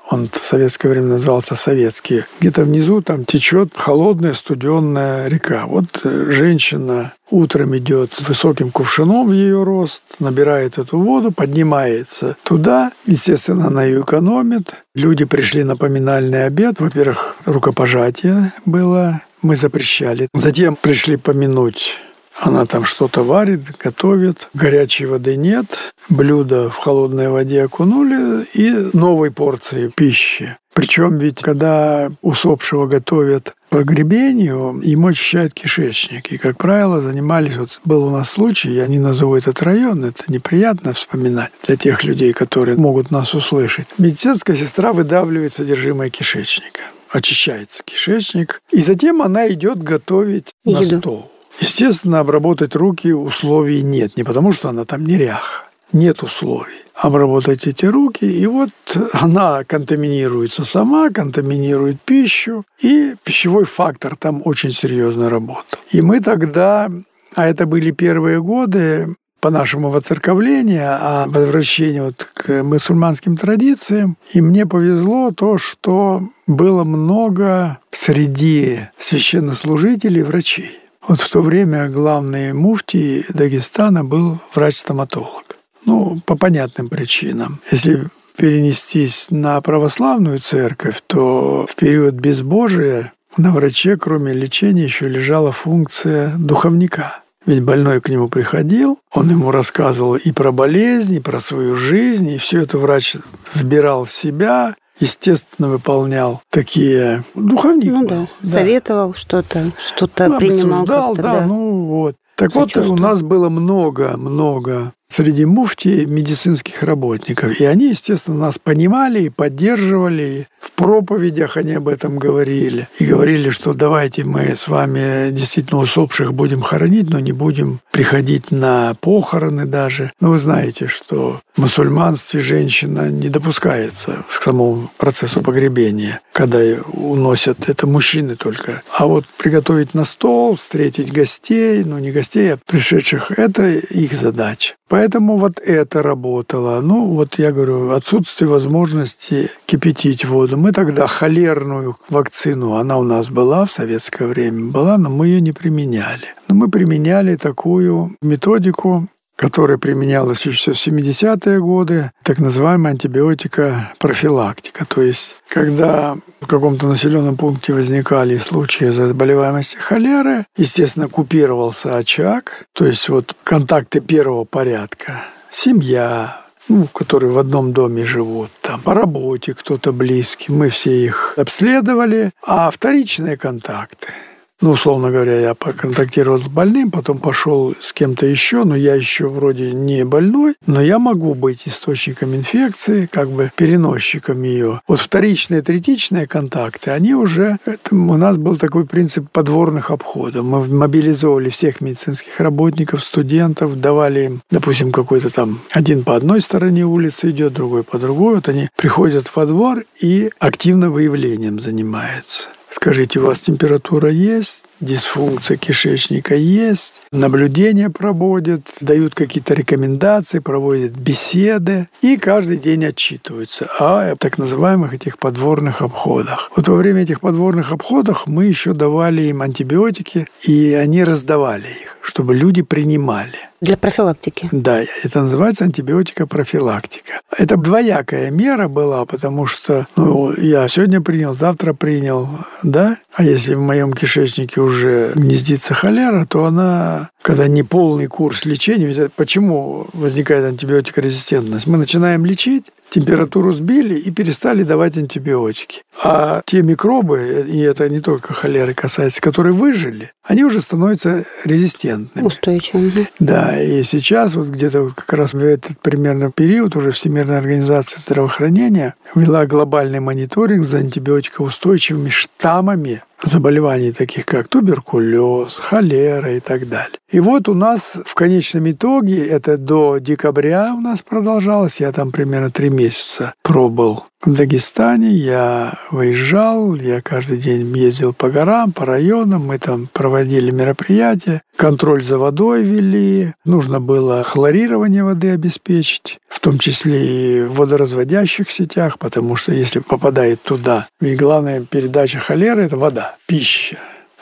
Он 0.10 0.30
в 0.32 0.38
советское 0.38 0.88
время 0.88 1.08
назывался 1.08 1.56
Советский. 1.56 2.24
Где-то 2.40 2.64
внизу 2.64 3.02
там 3.02 3.26
течет 3.26 3.72
холодная 3.76 4.34
студенная 4.34 5.28
река. 5.28 5.66
Вот 5.66 5.86
э, 6.04 6.28
женщина 6.30 7.12
утром 7.30 7.76
идет 7.78 8.14
с 8.14 8.22
высоким 8.22 8.72
кувшином 8.72 9.28
в 9.28 9.34
ее 9.34 9.64
рост, 9.64 10.04
набирает 10.20 10.78
эту 10.78 10.98
воду, 10.98 11.34
поднимается 11.34 12.38
туда. 12.44 12.92
Естественно, 13.06 13.68
она 13.68 13.84
ее 13.84 14.02
экономит. 14.02 14.76
Люди 14.96 15.26
пришли 15.26 15.64
на 15.64 15.76
поминальный 15.76 16.46
обед. 16.46 16.80
Во-первых, 16.80 17.36
рукопожатие 17.46 18.54
было 18.66 19.22
мы 19.42 19.56
запрещали. 19.56 20.28
Затем 20.34 20.76
пришли 20.76 21.18
помянуть 21.18 21.96
она 22.40 22.66
там 22.66 22.86
что-то 22.86 23.24
варит, 23.24 23.76
готовит, 23.80 24.50
горячей 24.54 25.06
воды 25.06 25.36
нет, 25.36 25.94
блюдо 26.10 26.70
в 26.70 26.76
холодной 26.76 27.30
воде 27.30 27.64
окунули 27.64 28.46
и 28.54 28.90
новой 28.94 29.32
порции 29.32 29.92
пищи. 29.94 30.58
Причем 30.74 31.18
ведь, 31.18 31.42
когда 31.42 32.12
усопшего 32.22 32.86
готовят 32.86 33.56
погребению, 33.70 34.80
ему 34.84 35.08
очищают 35.08 35.56
кишечник. 35.56 36.32
И, 36.32 36.38
как 36.38 36.58
правило, 36.58 37.02
занимались... 37.02 37.58
Вот 37.58 37.82
был 37.84 38.06
у 38.06 38.12
нас 38.12 38.30
случай, 38.30 38.70
я 38.70 38.86
не 38.86 39.00
назову 39.00 39.36
этот 39.36 39.62
район, 39.64 40.06
это 40.06 40.24
неприятно 40.28 40.94
вспоминать 40.94 41.52
для 41.66 41.76
тех 41.76 42.04
людей, 42.04 42.32
которые 42.32 42.78
могут 42.78 43.10
нас 43.10 43.34
услышать. 43.34 43.88
Медицинская 43.98 44.56
сестра 44.56 44.94
выдавливает 44.94 45.52
содержимое 45.52 46.12
кишечника 46.12 46.82
очищается 47.12 47.84
кишечник, 47.84 48.62
и 48.72 48.80
затем 48.80 49.22
она 49.22 49.50
идет 49.50 49.82
готовить 49.82 50.54
Еду. 50.66 50.80
на 50.80 51.00
стол. 51.00 51.32
Естественно, 51.60 52.20
обработать 52.20 52.76
руки 52.76 53.12
условий 53.12 53.82
нет, 53.82 54.18
не 54.18 54.24
потому 54.24 54.52
что 54.52 54.70
она 54.70 54.86
там 54.86 55.06
неряха, 55.06 55.66
нет 55.92 56.22
условий. 56.24 56.84
Обработать 56.94 57.68
эти 57.68 57.86
руки, 57.86 58.26
и 58.26 58.46
вот 58.48 58.70
она 59.14 59.64
контаминируется 59.64 60.66
сама, 60.66 61.10
контаминирует 61.10 62.02
пищу, 62.02 62.64
и 62.82 63.16
пищевой 63.24 63.66
фактор 63.66 64.16
там 64.16 64.42
очень 64.46 64.72
серьезно 64.72 65.30
работал. 65.30 65.80
И 65.92 66.02
мы 66.02 66.20
тогда 66.20 66.90
а 67.38 67.46
это 67.46 67.68
были 67.68 67.92
первые 67.92 68.42
годы, 68.42 69.16
по 69.40 69.50
нашему 69.50 69.90
воцерковлению, 69.90 70.86
а 70.88 71.26
возвращению 71.28 72.06
вот 72.06 72.28
к 72.34 72.64
мусульманским 72.64 73.38
традициям. 73.38 74.18
И 74.34 74.42
мне 74.42 74.66
повезло 74.66 75.32
то, 75.32 75.58
что 75.58 76.30
было 76.48 76.84
много 76.84 77.78
среди 77.90 78.82
священнослужителей 78.98 80.24
врачей. 80.24 80.80
Вот 81.08 81.22
в 81.22 81.32
то 81.32 81.42
время 81.42 81.90
главный 81.90 82.54
муфтий 82.54 83.26
Дагестана 83.30 84.04
был 84.04 84.40
врач-стоматолог. 84.54 85.58
Ну, 85.86 86.20
по 86.26 86.36
понятным 86.36 86.90
причинам. 86.90 87.62
Если 87.72 88.10
перенестись 88.36 89.28
на 89.30 89.60
православную 89.62 90.40
церковь, 90.40 91.02
то 91.08 91.66
в 91.70 91.76
период 91.76 92.16
безбожия 92.16 93.14
на 93.38 93.52
враче, 93.52 93.98
кроме 93.98 94.34
лечения, 94.34 94.84
еще 94.84 95.08
лежала 95.08 95.52
функция 95.52 96.34
духовника– 96.38 97.22
ведь 97.46 97.64
больной 97.64 98.02
к 98.02 98.10
нему 98.10 98.28
приходил, 98.28 99.00
он 99.14 99.30
ему 99.30 99.52
рассказывал 99.52 100.16
и 100.16 100.32
про 100.32 100.52
болезнь, 100.52 101.16
и 101.16 101.20
про 101.20 101.40
свою 101.40 101.76
жизнь, 101.76 102.30
и 102.30 102.38
все 102.38 102.64
это 102.64 102.78
врач 102.78 103.16
вбирал 103.54 104.04
в 104.04 104.12
себя, 104.12 104.76
естественно, 105.00 105.70
выполнял 105.70 106.42
такие 106.50 107.24
духовник. 107.36 107.92
Ну 107.92 108.08
да, 108.08 108.28
да. 108.42 108.50
советовал 108.50 109.14
что-то, 109.14 109.72
что-то 109.86 110.28
ну, 110.28 110.38
принимал. 110.38 110.86
Да, 110.86 111.14
да, 111.14 111.46
ну 111.46 111.86
вот. 111.86 112.16
Так 112.36 112.54
вот, 112.54 112.76
у 112.78 112.96
нас 112.96 113.24
было 113.24 113.50
много-много 113.50 114.94
среди 115.10 115.46
муфти 115.46 116.06
медицинских 116.06 116.84
работников. 116.84 117.60
И 117.60 117.66
они, 117.66 117.90
естественно, 117.90 118.38
нас 118.38 118.60
понимали 118.60 119.24
и 119.24 119.30
поддерживали. 119.30 120.48
В 120.60 120.72
проповедях 120.72 121.58
они 121.58 121.74
об 121.74 121.88
этом 121.88 122.20
говорили. 122.20 122.88
И 123.00 123.06
говорили, 123.06 123.50
что 123.50 123.74
давайте 123.74 124.26
мы 124.26 124.56
с 124.56 124.68
вами 124.68 125.32
действительно 125.32 125.80
усопших 125.82 126.34
будем 126.34 126.62
хоронить, 126.62 127.10
но 127.10 127.20
не 127.20 127.32
будем 127.32 127.80
приходить 127.92 128.52
на 128.52 128.96
похороны 128.96 129.66
даже. 129.66 130.12
Но 130.20 130.32
вы 130.32 130.40
знаете, 130.40 130.88
что 130.88 131.42
в 131.56 131.62
мусульманстве 131.62 132.42
женщина 132.42 133.10
не 133.10 133.30
допускается 133.30 134.26
к 134.30 134.34
самому 134.34 134.92
процессу 134.98 135.42
погребения, 135.42 136.22
когда 136.34 136.60
уносят 136.94 137.70
это 137.70 137.88
мужчины 137.88 138.36
только. 138.36 138.84
А 138.96 139.08
вот 139.08 139.26
приготовить 139.38 139.94
на 139.94 140.06
стол, 140.06 140.56
встретить 140.56 141.12
гостей, 141.12 141.84
ну 141.84 141.98
не 141.98 142.12
гостей, 142.12 142.54
а 142.54 142.60
пришедших, 142.66 143.32
это 143.32 143.70
их 143.72 144.14
задача. 144.14 144.76
Поэтому 144.90 145.38
вот 145.38 145.60
это 145.60 146.02
работало. 146.02 146.80
Ну, 146.82 147.08
вот 147.08 147.36
я 147.40 147.52
говорю, 147.52 147.92
отсутствие 147.92 148.50
возможности 148.50 149.50
кипятить 149.66 150.24
воду. 150.24 150.58
Мы 150.58 150.72
тогда 150.72 151.08
холерную 151.08 151.98
вакцину, 152.10 152.76
она 152.76 152.98
у 152.98 153.04
нас 153.04 153.30
была 153.30 153.66
в 153.66 153.72
советское 153.72 154.28
время, 154.28 154.72
была, 154.72 154.98
но 154.98 155.10
мы 155.10 155.28
ее 155.28 155.42
не 155.42 155.52
применяли. 155.52 156.28
Но 156.48 156.56
мы 156.56 156.70
применяли 156.70 157.36
такую 157.36 158.16
методику, 158.22 159.08
которая 159.38 159.78
применялась 159.78 160.46
еще 160.46 160.74
в 160.74 160.76
70-е 160.76 161.60
годы, 161.60 162.12
так 162.24 162.40
называемая 162.40 162.94
антибиотика 162.94 163.94
профилактика. 164.00 164.86
То 164.86 165.02
есть, 165.02 165.38
когда 165.48 166.18
в 166.42 166.48
каком-то 166.48 166.88
населенном 166.88 167.38
пункте 167.38 167.74
возникали 167.74 168.38
случаи 168.38 168.90
заболеваемости 168.90 169.78
холеры, 169.78 170.46
естественно, 170.58 171.08
купировался 171.08 171.96
очаг, 171.96 172.66
то 172.74 172.86
есть 172.86 173.08
вот 173.10 173.36
контакты 173.44 174.02
первого 174.02 174.44
порядка, 174.44 175.24
семья, 175.52 176.42
ну, 176.68 176.88
которые 176.88 177.32
в 177.32 177.38
одном 177.38 177.74
доме 177.74 178.04
живут, 178.04 178.50
там, 178.62 178.82
по 178.82 178.96
работе 178.96 179.54
кто-то 179.54 179.94
близкий, 179.94 180.52
мы 180.52 180.70
все 180.70 181.06
их 181.06 181.36
обследовали, 181.38 182.32
а 182.44 182.72
вторичные 182.72 183.38
контакты– 183.38 184.08
ну, 184.62 184.72
условно 184.72 185.12
говоря, 185.12 185.40
я 185.40 185.54
поконтактировал 185.54 186.40
с 186.40 186.48
больным, 186.48 186.90
потом 186.90 187.20
пошел 187.20 187.76
с 187.80 187.94
кем-то 187.94 188.26
еще, 188.26 188.64
но 188.64 188.76
я 188.76 188.96
еще 188.96 189.28
вроде 189.28 189.72
не 189.72 190.04
больной, 190.04 190.56
но 190.66 190.82
я 190.82 190.98
могу 190.98 191.36
быть 191.36 191.64
источником 191.66 192.36
инфекции, 192.36 193.06
как 193.06 193.30
бы 193.30 193.52
переносчиком 193.56 194.42
ее. 194.42 194.82
Вот 194.88 195.00
вторичные, 195.00 195.62
третичные 195.62 196.28
контакты, 196.28 196.92
они 196.92 197.14
уже... 197.14 197.58
Это, 197.66 197.96
у 197.96 198.18
нас 198.18 198.38
был 198.38 198.58
такой 198.58 198.86
принцип 198.86 199.30
подворных 199.32 199.92
обходов. 199.92 200.44
Мы 200.44 200.66
мобилизовали 200.66 201.50
всех 201.50 201.82
медицинских 201.82 202.40
работников, 202.40 203.04
студентов, 203.04 203.80
давали 203.80 204.26
им, 204.26 204.42
допустим, 204.50 204.92
какой-то 204.92 205.30
там 205.34 205.60
один 205.72 206.04
по 206.04 206.16
одной 206.16 206.42
стороне 206.42 206.86
улицы 206.86 207.30
идет, 207.30 207.54
другой 207.54 207.84
по 207.84 208.00
другой. 208.00 208.36
Вот 208.36 208.50
они 208.50 208.70
приходят 208.76 209.32
во 209.36 209.46
двор 209.46 209.84
и 210.02 210.32
активно 210.40 210.90
выявлением 210.90 211.60
занимаются. 211.60 212.50
Скажите, 212.70 213.20
у 213.20 213.26
вас 213.26 213.40
температура 213.40 214.10
есть, 214.10 214.66
дисфункция 214.82 215.56
кишечника 215.58 216.36
есть, 216.36 217.02
наблюдения 217.12 217.90
проводят, 217.90 218.62
дают 218.82 219.16
какие-то 219.16 219.54
рекомендации, 219.54 220.40
проводят 220.40 220.92
беседы 220.92 221.88
и 222.02 222.18
каждый 222.18 222.58
день 222.58 222.86
отчитываются 222.86 223.68
о 223.80 224.16
так 224.18 224.38
называемых 224.38 224.94
этих 224.94 225.18
подворных 225.18 225.82
обходах. 225.82 226.52
Вот 226.56 226.68
во 226.68 226.76
время 226.76 227.04
этих 227.04 227.22
подворных 227.22 227.72
обходов 227.72 228.24
мы 228.28 228.46
еще 228.46 228.74
давали 228.74 229.24
им 229.24 229.42
антибиотики, 229.42 230.28
и 230.44 230.74
они 230.74 231.04
раздавали 231.04 231.68
их, 231.68 231.98
чтобы 232.02 232.36
люди 232.36 232.64
принимали. 232.64 233.47
Для 233.60 233.76
профилактики. 233.76 234.50
Да, 234.52 234.84
это 235.04 235.22
называется 235.22 235.66
антибиотика-профилактика. 235.66 237.22
Это 237.36 237.58
двоякая 237.58 238.30
мера 238.30 238.68
была, 238.68 239.06
потому 239.06 239.48
что 239.48 239.88
ну, 239.96 240.32
я 240.36 240.68
сегодня 240.68 241.02
принял, 241.02 241.36
завтра 241.36 241.74
принял, 241.74 242.30
да? 242.62 242.98
А 243.14 243.24
если 243.24 243.56
в 243.56 243.62
моем 243.62 243.94
кишечнике 243.94 244.62
уже 244.62 245.14
гнездится 245.16 245.74
холера, 245.74 246.26
то 246.26 246.46
она, 246.46 247.10
когда 247.24 247.48
не 247.48 247.64
полный 247.64 248.06
курс 248.06 248.46
лечения, 248.46 249.10
почему 249.16 249.88
возникает 249.94 250.46
антибиотикорезистентность? 250.46 251.66
Мы 251.66 251.78
начинаем 251.78 252.26
лечить, 252.26 252.66
температуру 252.90 253.54
сбили 253.54 253.96
и 253.96 254.12
перестали 254.12 254.64
давать 254.64 254.98
антибиотики. 254.98 255.82
А 256.04 256.42
те 256.46 256.62
микробы, 256.62 257.46
и 257.48 257.60
это 257.60 257.90
не 257.90 258.00
только 258.00 258.34
холеры 258.34 258.74
касается, 258.74 259.22
которые 259.22 259.54
выжили, 259.54 260.12
они 260.24 260.44
уже 260.44 260.62
становятся 260.62 261.26
резистентными. 261.44 262.26
Устойчивыми. 262.26 263.10
Да, 263.20 263.62
и 263.62 263.84
сейчас 263.84 264.36
вот 264.36 264.48
где-то 264.48 264.84
вот 264.84 264.94
как 264.94 265.14
раз 265.14 265.34
в 265.34 265.44
этот 265.44 265.80
примерно 265.80 266.32
период 266.32 266.76
уже 266.76 266.92
Всемирная 266.92 267.40
организация 267.40 268.00
здравоохранения 268.00 268.96
ввела 269.16 269.46
глобальный 269.46 270.00
мониторинг 270.00 270.66
за 270.66 270.80
антибиотикоустойчивыми 270.80 272.10
штаммами 272.10 273.04
заболеваний, 273.22 273.92
таких 273.92 274.26
как 274.26 274.48
туберкулез, 274.48 275.60
холера 275.60 276.34
и 276.34 276.40
так 276.40 276.68
далее. 276.68 276.98
И 277.10 277.20
вот 277.20 277.50
у 277.50 277.54
нас 277.54 278.00
в 278.06 278.16
конечном 278.16 278.70
итоге, 278.70 279.26
это 279.26 279.58
до 279.58 279.98
декабря 279.98 280.74
у 280.76 280.82
нас 280.82 281.02
продолжалось, 281.02 281.80
я 281.80 281.92
там 281.92 282.12
примерно 282.12 282.50
три 282.50 282.70
месяца 282.70 283.34
пробыл 283.44 284.04
в 284.22 284.34
Дагестане, 284.34 285.10
я 285.12 285.74
выезжал, 285.92 286.76
я 286.76 287.02
каждый 287.02 287.38
день 287.38 287.76
ездил 287.78 288.14
по 288.14 288.30
горам, 288.30 288.72
по 288.72 288.86
районам, 288.86 289.48
мы 289.48 289.60
там 289.60 289.88
проводили 289.94 290.52
мероприятия, 290.52 291.42
контроль 291.56 292.02
за 292.02 292.18
водой 292.18 292.64
вели, 292.64 293.34
нужно 293.46 293.80
было 293.80 294.24
хлорирование 294.24 295.04
воды 295.04 295.32
обеспечить, 295.32 296.20
в 296.28 296.40
том 296.40 296.58
числе 296.58 297.38
и 297.38 297.42
в 297.42 297.56
водоразводящих 297.56 298.50
сетях, 298.50 299.00
потому 299.00 299.36
что 299.36 299.54
если 299.54 299.80
попадает 299.80 300.42
туда, 300.42 300.88
и 301.00 301.16
главная 301.16 301.62
передача 301.62 302.20
холеры– 302.20 302.64
это 302.66 302.78
вода, 302.78 303.16
пища. 303.28 303.78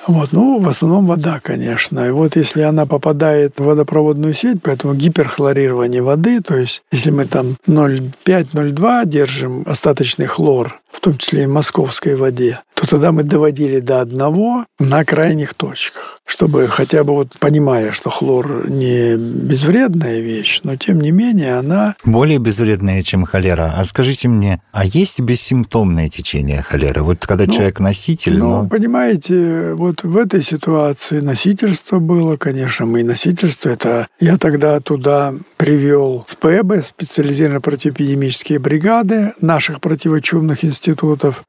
Вот, 0.07 0.31
ну, 0.31 0.59
в 0.59 0.67
основном 0.67 1.07
вода, 1.07 1.39
конечно. 1.41 2.07
И 2.07 2.12
вот 2.12 2.35
если 2.35 2.62
она 2.62 2.85
попадает 2.85 3.57
в 3.57 3.63
водопроводную 3.63 4.33
сеть, 4.33 4.62
поэтому 4.62 4.93
гиперхлорирование 4.93 6.01
воды, 6.01 6.41
то 6.41 6.57
есть 6.57 6.83
если 6.91 7.12
мы 7.12 7.25
там 7.25 7.57
0,5-0,2 7.67 9.05
держим 9.05 9.63
остаточный 9.65 10.27
хлор, 10.27 10.81
в 10.95 11.01
том 11.01 11.17
числе 11.17 11.43
и 11.43 11.45
в 11.45 11.49
московской 11.49 12.15
воде, 12.15 12.61
то 12.73 12.87
тогда 12.87 13.11
мы 13.11 13.23
доводили 13.23 13.79
до 13.79 14.01
одного 14.01 14.65
на 14.79 15.03
крайних 15.03 15.53
точках, 15.53 16.21
чтобы 16.25 16.67
хотя 16.67 17.03
бы 17.03 17.13
вот 17.13 17.29
понимая, 17.39 17.91
что 17.91 18.09
хлор 18.09 18.69
не 18.69 19.15
безвредная 19.15 20.19
вещь, 20.19 20.61
но 20.63 20.75
тем 20.77 20.99
не 21.01 21.11
менее 21.11 21.57
она... 21.57 21.95
Более 22.03 22.37
безвредная, 22.37 23.03
чем 23.03 23.25
холера. 23.25 23.73
А 23.77 23.83
скажите 23.85 24.27
мне, 24.27 24.61
а 24.71 24.85
есть 24.85 25.19
бессимптомное 25.19 26.09
течение 26.09 26.61
холеры? 26.61 27.01
Вот 27.01 27.25
когда 27.25 27.45
ну, 27.45 27.51
человек 27.51 27.79
носитель... 27.79 28.37
Ну, 28.37 28.63
но... 28.63 28.67
понимаете, 28.67 29.73
вот 29.73 30.03
в 30.03 30.17
этой 30.17 30.41
ситуации 30.41 31.19
носительство 31.19 31.99
было, 31.99 32.37
конечно, 32.37 32.85
мы 32.85 33.03
носительство, 33.03 33.69
это 33.69 34.07
я 34.19 34.37
тогда 34.37 34.79
туда 34.79 35.33
привел 35.57 36.23
СПЭБы, 36.27 36.83
специализированные 36.83 37.61
противоэпидемические 37.61 38.59
бригады 38.59 39.33
наших 39.41 39.81
противочумных 39.81 40.63
институтов. 40.63 40.84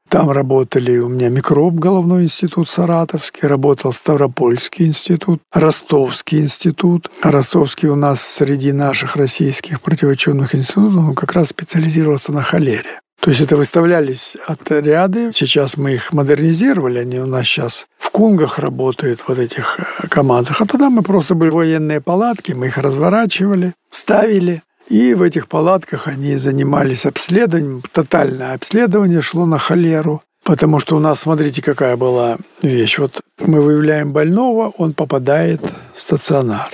Там 0.09 0.31
работали 0.31 0.97
у 0.97 1.07
меня 1.07 1.29
микроб, 1.29 1.75
головной 1.75 2.23
институт 2.23 2.67
Саратовский, 2.67 3.47
работал 3.47 3.93
Ставропольский 3.93 4.87
институт, 4.87 5.41
Ростовский 5.51 6.39
институт. 6.39 7.09
Ростовский 7.21 7.89
у 7.89 7.95
нас 7.95 8.21
среди 8.21 8.71
наших 8.71 9.15
российских 9.15 9.81
противочумных 9.81 10.55
институтов 10.55 11.09
он 11.09 11.15
как 11.15 11.33
раз 11.33 11.49
специализировался 11.49 12.31
на 12.31 12.41
холере. 12.43 12.99
То 13.19 13.31
есть 13.31 13.41
это 13.41 13.57
выставлялись 13.57 14.37
отряды. 14.45 15.31
Сейчас 15.33 15.75
мы 15.75 15.93
их 15.93 16.13
модернизировали. 16.13 16.99
Они 16.99 17.19
у 17.19 17.25
нас 17.25 17.45
сейчас 17.45 17.87
в 17.97 18.11
Кунгах 18.11 18.59
работают, 18.59 19.23
вот 19.27 19.39
этих 19.39 19.79
э, 19.79 20.07
КАМАЗах. 20.07 20.61
А 20.61 20.65
тогда 20.65 20.89
мы 20.89 21.01
просто 21.01 21.35
были 21.35 21.49
военные 21.49 21.99
палатки, 21.99 22.53
мы 22.53 22.67
их 22.67 22.77
разворачивали, 22.77 23.73
ставили. 23.89 24.61
И 24.89 25.13
в 25.13 25.21
этих 25.21 25.47
палатках 25.47 26.07
они 26.07 26.35
занимались 26.35 27.05
обследованием. 27.05 27.83
Тотальное 27.91 28.53
обследование 28.53 29.21
шло 29.21 29.45
на 29.45 29.57
холеру. 29.57 30.21
Потому 30.43 30.79
что 30.79 30.95
у 30.95 30.99
нас, 30.99 31.19
смотрите, 31.19 31.61
какая 31.61 31.97
была 31.97 32.37
вещь. 32.61 32.99
Вот 32.99 33.19
мы 33.39 33.59
выявляем 33.59 34.13
больного, 34.13 34.71
он 34.77 34.93
попадает 34.93 35.61
в 35.93 36.01
стационар. 36.01 36.69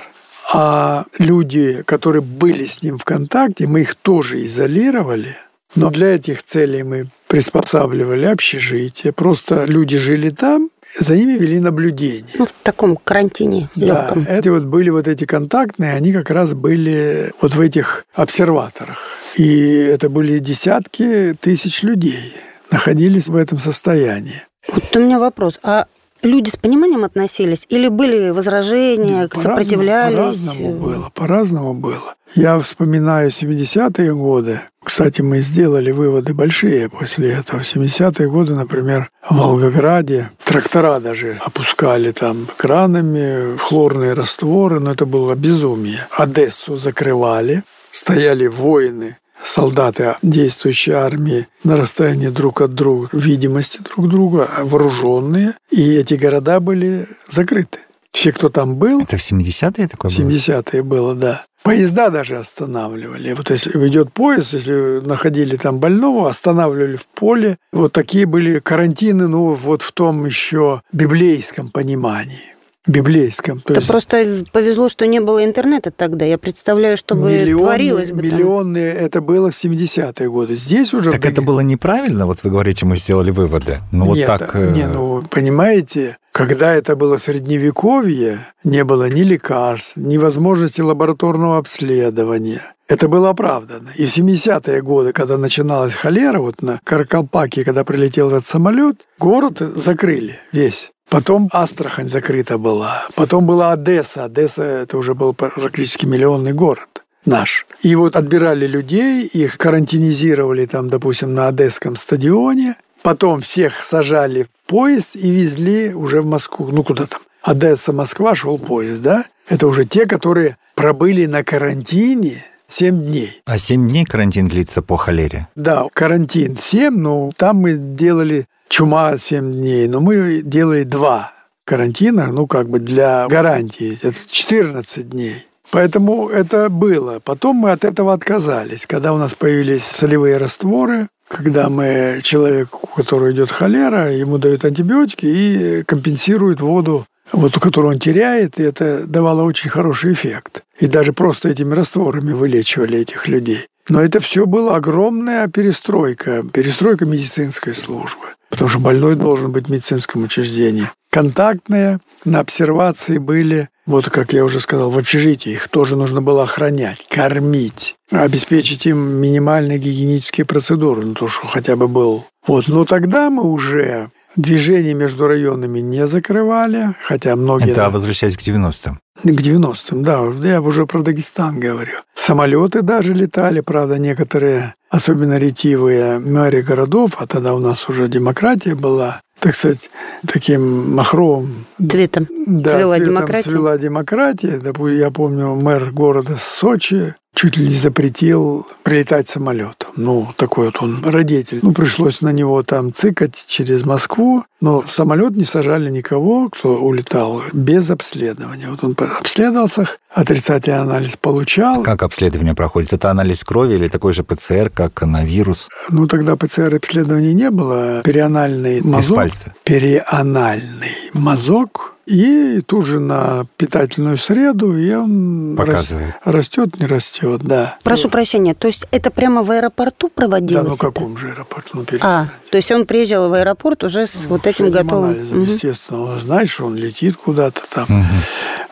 А 0.52 1.06
люди, 1.18 1.82
которые 1.84 2.22
были 2.22 2.64
с 2.64 2.82
ним 2.82 2.98
в 2.98 3.04
контакте, 3.04 3.66
мы 3.66 3.80
их 3.80 3.96
тоже 3.96 4.42
изолировали. 4.42 5.36
Но 5.74 5.90
для 5.90 6.14
этих 6.14 6.44
целей 6.44 6.84
мы 6.84 7.08
приспосабливали 7.26 8.26
общежитие. 8.26 9.12
Просто 9.12 9.64
люди 9.64 9.98
жили 9.98 10.30
там, 10.30 10.70
за 10.96 11.16
ними 11.16 11.32
вели 11.32 11.60
наблюдение. 11.60 12.24
Ну, 12.38 12.46
в 12.46 12.54
таком 12.62 12.96
карантине 12.96 13.68
легком. 13.74 14.24
Да, 14.24 14.38
эти 14.38 14.48
вот 14.48 14.64
были 14.64 14.90
вот 14.90 15.08
эти 15.08 15.24
контактные, 15.24 15.92
они 15.92 16.12
как 16.12 16.30
раз 16.30 16.54
были 16.54 17.32
вот 17.40 17.54
в 17.54 17.60
этих 17.60 18.04
обсерваторах. 18.14 18.98
И 19.36 19.74
это 19.74 20.08
были 20.08 20.38
десятки 20.38 21.36
тысяч 21.40 21.82
людей 21.82 22.34
находились 22.70 23.28
в 23.28 23.36
этом 23.36 23.58
состоянии. 23.58 24.42
Вот 24.68 24.96
у 24.96 25.00
меня 25.00 25.18
вопрос. 25.18 25.58
А 25.62 25.86
люди 26.24 26.50
с 26.50 26.56
пониманием 26.56 27.04
относились 27.04 27.66
или 27.68 27.88
были 27.88 28.30
возражения, 28.30 29.28
по 29.28 29.38
сопротивлялись? 29.38 30.46
По-разному 30.46 30.72
было, 30.74 31.10
по-разному 31.14 31.74
было. 31.74 32.14
Я 32.34 32.58
вспоминаю 32.58 33.30
70-е 33.30 34.14
годы. 34.14 34.60
Кстати, 34.82 35.22
мы 35.22 35.40
сделали 35.40 35.92
выводы 35.92 36.34
большие 36.34 36.88
после 36.88 37.32
этого. 37.32 37.60
В 37.60 37.62
70-е 37.62 38.28
годы, 38.28 38.54
например, 38.54 39.08
в 39.28 39.36
Волгограде 39.36 40.30
трактора 40.44 41.00
даже 41.00 41.38
опускали 41.44 42.12
там 42.12 42.48
кранами 42.56 43.56
хлорные 43.56 44.12
растворы, 44.12 44.80
но 44.80 44.92
это 44.92 45.06
было 45.06 45.34
безумие. 45.34 46.06
Одессу 46.10 46.76
закрывали, 46.76 47.62
стояли 47.92 48.46
воины 48.46 49.16
солдаты 49.42 50.16
действующей 50.22 50.92
армии 50.92 51.46
на 51.62 51.76
расстоянии 51.76 52.28
друг 52.28 52.60
от 52.60 52.74
друга, 52.74 53.08
видимости 53.12 53.78
друг 53.78 54.08
друга, 54.08 54.48
вооруженные, 54.62 55.54
и 55.70 55.96
эти 55.96 56.14
города 56.14 56.60
были 56.60 57.06
закрыты. 57.28 57.78
Все, 58.12 58.32
кто 58.32 58.48
там 58.48 58.76
был... 58.76 59.00
Это 59.00 59.16
в 59.16 59.20
70-е 59.20 59.88
такое 59.88 60.10
было? 60.10 60.30
В 60.30 60.32
70-е 60.32 60.82
было, 60.82 61.14
да. 61.14 61.44
Поезда 61.64 62.10
даже 62.10 62.36
останавливали. 62.38 63.32
Вот 63.32 63.50
если 63.50 63.70
идет 63.88 64.12
поезд, 64.12 64.52
если 64.52 65.00
находили 65.00 65.56
там 65.56 65.78
больного, 65.78 66.28
останавливали 66.28 66.96
в 66.96 67.06
поле. 67.06 67.56
Вот 67.72 67.92
такие 67.92 68.26
были 68.26 68.60
карантины, 68.60 69.26
ну, 69.26 69.54
вот 69.54 69.82
в 69.82 69.90
том 69.92 70.26
еще 70.26 70.82
библейском 70.92 71.70
понимании 71.70 72.53
библейском. 72.86 73.60
То 73.60 73.72
Это 73.72 73.80
есть... 73.80 73.90
просто 73.90 74.44
повезло, 74.52 74.88
что 74.88 75.06
не 75.06 75.20
было 75.20 75.44
интернета 75.44 75.90
тогда. 75.90 76.24
Я 76.24 76.38
представляю, 76.38 76.96
что 76.96 77.14
бы 77.14 77.32
миллионы, 77.32 77.64
творилось 77.64 78.10
бы 78.10 78.22
Миллионные, 78.22 78.94
там. 78.94 79.04
это 79.04 79.20
было 79.20 79.50
в 79.50 79.54
70-е 79.54 80.28
годы. 80.28 80.56
Здесь 80.56 80.92
уже... 80.92 81.10
Так 81.10 81.24
это 81.24 81.42
было 81.42 81.60
неправильно? 81.60 82.26
Вот 82.26 82.42
вы 82.42 82.50
говорите, 82.50 82.84
мы 82.84 82.96
сделали 82.96 83.30
выводы. 83.30 83.78
Ну 83.90 84.04
вот 84.06 84.16
Нет, 84.16 84.26
так... 84.26 84.54
Не, 84.54 84.82
э, 84.82 84.88
ну, 84.88 85.22
понимаете, 85.30 86.18
когда 86.32 86.74
это 86.74 86.94
было 86.94 87.16
средневековье, 87.16 88.46
не 88.64 88.84
было 88.84 89.08
ни 89.08 89.22
лекарств, 89.22 89.96
ни 89.96 90.18
возможности 90.18 90.80
лабораторного 90.80 91.58
обследования. 91.58 92.60
Это 92.86 93.08
было 93.08 93.30
оправдано. 93.30 93.90
И 93.96 94.04
в 94.04 94.14
70-е 94.14 94.82
годы, 94.82 95.12
когда 95.12 95.38
начиналась 95.38 95.94
холера, 95.94 96.40
вот 96.40 96.60
на 96.60 96.80
Каракалпаке, 96.84 97.64
когда 97.64 97.82
прилетел 97.82 98.28
этот 98.28 98.44
самолет, 98.44 99.06
город 99.18 99.58
закрыли 99.76 100.38
весь 100.52 100.90
Потом 101.14 101.48
Астрахань 101.52 102.08
закрыта 102.08 102.58
была. 102.58 103.06
Потом 103.14 103.46
была 103.46 103.70
Одесса. 103.70 104.24
Одесса– 104.24 104.62
это 104.82 104.98
уже 104.98 105.14
был 105.14 105.32
практически 105.32 106.06
миллионный 106.06 106.52
город 106.52 107.04
наш. 107.24 107.66
И 107.82 107.94
вот 107.94 108.16
отбирали 108.16 108.66
людей, 108.66 109.24
их 109.24 109.56
карантинизировали 109.56 110.66
там, 110.66 110.90
допустим, 110.90 111.32
на 111.32 111.46
Одесском 111.46 111.94
стадионе. 111.94 112.74
Потом 113.02 113.42
всех 113.42 113.84
сажали 113.84 114.42
в 114.42 114.48
поезд 114.68 115.10
и 115.14 115.30
везли 115.30 115.94
уже 115.94 116.20
в 116.20 116.26
Москву. 116.26 116.70
Ну, 116.72 116.82
куда 116.82 117.06
там? 117.06 117.20
Одесса, 117.42 117.92
Москва 117.92 118.34
шел 118.34 118.58
поезд, 118.58 119.00
да? 119.00 119.24
Это 119.48 119.68
уже 119.68 119.84
те, 119.84 120.06
которые 120.06 120.56
пробыли 120.74 121.26
на 121.26 121.44
карантине 121.44 122.44
7 122.66 123.04
дней. 123.04 123.40
А 123.46 123.56
7 123.56 123.88
дней 123.88 124.04
карантин 124.04 124.48
длится 124.48 124.82
по 124.82 124.96
холере? 124.96 125.46
Да, 125.54 125.86
карантин 125.92 126.58
7, 126.58 126.92
но 126.92 127.30
там 127.36 127.58
мы 127.58 127.74
делали 127.74 128.46
чума 128.74 129.18
7 129.18 129.52
дней, 129.52 129.86
но 129.86 130.00
мы 130.00 130.42
делали 130.42 130.82
2 130.82 131.32
карантина, 131.64 132.26
ну, 132.32 132.48
как 132.48 132.68
бы 132.68 132.80
для 132.80 133.28
гарантии. 133.28 133.96
Это 134.02 134.16
14 134.28 135.08
дней. 135.10 135.46
Поэтому 135.70 136.28
это 136.28 136.68
было. 136.68 137.20
Потом 137.20 137.56
мы 137.56 137.70
от 137.70 137.84
этого 137.84 138.12
отказались. 138.12 138.86
Когда 138.86 139.12
у 139.12 139.16
нас 139.16 139.34
появились 139.34 139.84
солевые 139.84 140.38
растворы, 140.38 141.06
когда 141.28 141.68
мы 141.68 142.18
человеку, 142.24 142.80
у 142.82 142.96
которого 142.96 143.30
идет 143.30 143.52
холера, 143.52 144.12
ему 144.12 144.38
дают 144.38 144.64
антибиотики 144.64 145.26
и 145.26 145.82
компенсируют 145.84 146.60
воду, 146.60 147.06
вот, 147.32 147.56
которую 147.60 147.92
он 147.94 148.00
теряет, 148.00 148.58
и 148.58 148.64
это 148.64 149.06
давало 149.06 149.44
очень 149.44 149.70
хороший 149.70 150.12
эффект. 150.12 150.64
И 150.80 150.88
даже 150.88 151.12
просто 151.12 151.48
этими 151.48 151.74
растворами 151.74 152.32
вылечивали 152.32 152.98
этих 152.98 153.28
людей. 153.28 153.68
Но 153.88 154.00
это 154.00 154.18
все 154.18 154.46
была 154.46 154.76
огромная 154.76 155.46
перестройка, 155.48 156.42
перестройка 156.42 157.04
медицинской 157.04 157.74
службы. 157.74 158.26
Потому 158.54 158.68
что 158.68 158.78
больной 158.78 159.16
должен 159.16 159.52
быть 159.52 159.66
в 159.66 159.70
медицинском 159.70 160.22
учреждении. 160.24 160.88
Контактные 161.10 162.00
на 162.24 162.40
обсервации 162.40 163.18
были 163.18 163.68
вот, 163.86 164.08
как 164.08 164.32
я 164.32 164.44
уже 164.44 164.60
сказал, 164.60 164.90
в 164.90 164.96
общежитии 164.96 165.52
их 165.52 165.68
тоже 165.68 165.94
нужно 165.96 166.22
было 166.22 166.44
охранять, 166.44 167.06
кормить, 167.10 167.96
обеспечить 168.10 168.86
им 168.86 168.98
минимальные 168.98 169.78
гигиенические 169.78 170.46
процедуры, 170.46 171.04
ну, 171.04 171.14
то, 171.14 171.28
что 171.28 171.46
хотя 171.46 171.76
бы 171.76 171.86
был. 171.86 172.24
Вот, 172.46 172.68
но 172.68 172.86
тогда 172.86 173.28
мы 173.28 173.42
уже 173.42 174.10
движение 174.36 174.94
между 174.94 175.26
районами 175.26 175.80
не 175.80 176.06
закрывали, 176.06 176.94
хотя 177.02 177.36
многие... 177.36 177.72
Это 177.72 177.90
возвращаясь 177.90 178.36
к 178.36 178.40
90-м. 178.40 178.98
К 179.22 179.26
90-м, 179.26 180.02
да. 180.02 180.22
Я 180.48 180.62
уже 180.62 180.86
про 180.86 181.02
Дагестан 181.02 181.60
говорю. 181.60 181.98
Самолеты 182.14 182.82
даже 182.82 183.12
летали, 183.12 183.60
правда, 183.60 183.98
некоторые, 183.98 184.74
особенно 184.94 185.38
ретивые 185.38 186.20
мэри 186.20 186.60
городов, 186.60 187.12
а 187.18 187.26
тогда 187.26 187.54
у 187.54 187.58
нас 187.58 187.88
уже 187.88 188.08
демократия 188.08 188.76
была, 188.76 189.20
так 189.40 189.56
сказать, 189.56 189.90
таким 190.24 190.94
махровым 190.94 191.66
цветом 191.90 192.28
да, 192.46 192.70
цвела 192.70 192.96
цветом 192.96 193.14
демократия. 193.14 193.50
цвела 193.50 193.78
демократия. 193.78 194.58
Допустим, 194.58 194.98
я 194.98 195.10
помню, 195.10 195.54
мэр 195.54 195.90
города 195.90 196.36
Сочи 196.38 197.14
чуть 197.34 197.56
ли 197.56 197.68
не 197.68 197.74
запретил 197.74 198.66
прилетать 198.82 199.28
самолетом. 199.28 199.90
Ну, 199.96 200.28
такой 200.36 200.66
вот 200.66 200.80
он 200.80 201.04
родитель. 201.04 201.60
Ну, 201.62 201.72
пришлось 201.72 202.20
на 202.20 202.32
него 202.32 202.62
там 202.62 202.92
цикать 202.92 203.44
через 203.48 203.84
Москву, 203.84 204.44
но 204.60 204.80
в 204.80 204.90
самолет 204.90 205.36
не 205.36 205.44
сажали 205.44 205.90
никого, 205.90 206.48
кто 206.48 206.76
улетал, 206.76 207.42
без 207.52 207.90
обследования. 207.90 208.68
Вот 208.70 208.84
он 208.84 208.96
обследовался, 209.18 209.88
отрицательный 210.10 210.80
анализ 210.80 211.16
получал. 211.16 211.82
Как 211.82 212.02
обследование 212.02 212.54
проходит? 212.54 212.92
Это 212.92 213.10
анализ 213.10 213.44
крови 213.44 213.74
или 213.74 213.88
такой 213.88 214.12
же 214.12 214.22
ПЦР, 214.22 214.70
как 214.72 215.02
на 215.02 215.24
вирус? 215.24 215.68
Ну, 215.90 216.06
тогда 216.06 216.36
ПЦР-обследования 216.36 217.34
не 217.34 217.50
было. 217.50 218.00
Перианальный 218.02 218.80
мазок. 218.80 219.10
Из 219.10 219.14
пальца. 219.16 219.54
Перианальный 219.64 220.94
мазок 221.12 221.73
и 222.06 222.60
тут 222.66 222.86
же 222.86 223.00
на 223.00 223.46
питательную 223.56 224.18
среду, 224.18 224.76
и 224.76 224.92
он 224.94 225.54
Показывает. 225.56 226.14
растет, 226.24 226.78
не 226.78 226.86
растет, 226.86 227.42
да. 227.42 227.78
Прошу 227.82 228.08
прощения, 228.08 228.54
то 228.54 228.66
есть 228.66 228.86
это 228.90 229.10
прямо 229.10 229.42
в 229.42 229.50
аэропорту 229.50 230.08
Да, 230.08 230.12
проводилось? 230.14 230.64
ну 230.66 230.74
это? 230.74 230.78
каком 230.78 231.16
же 231.16 231.28
аэропорту? 231.30 231.68
Ну, 231.74 231.84
А, 232.00 232.26
то 232.50 232.56
есть 232.56 232.70
он 232.70 232.86
приезжал 232.86 233.28
в 233.30 233.32
аэропорт 233.32 233.84
уже 233.84 234.06
с 234.06 234.26
вот 234.26 234.42
С 234.42 234.46
этим 234.46 234.70
готовым. 234.70 235.10
анализом, 235.10 235.38
Мгм. 235.38 235.46
Естественно, 235.46 236.02
он 236.02 236.18
знает, 236.18 236.50
что 236.50 236.66
он 236.66 236.76
летит 236.76 237.16
куда-то 237.16 237.62
там. 237.68 237.86
Мгм. 237.88 238.04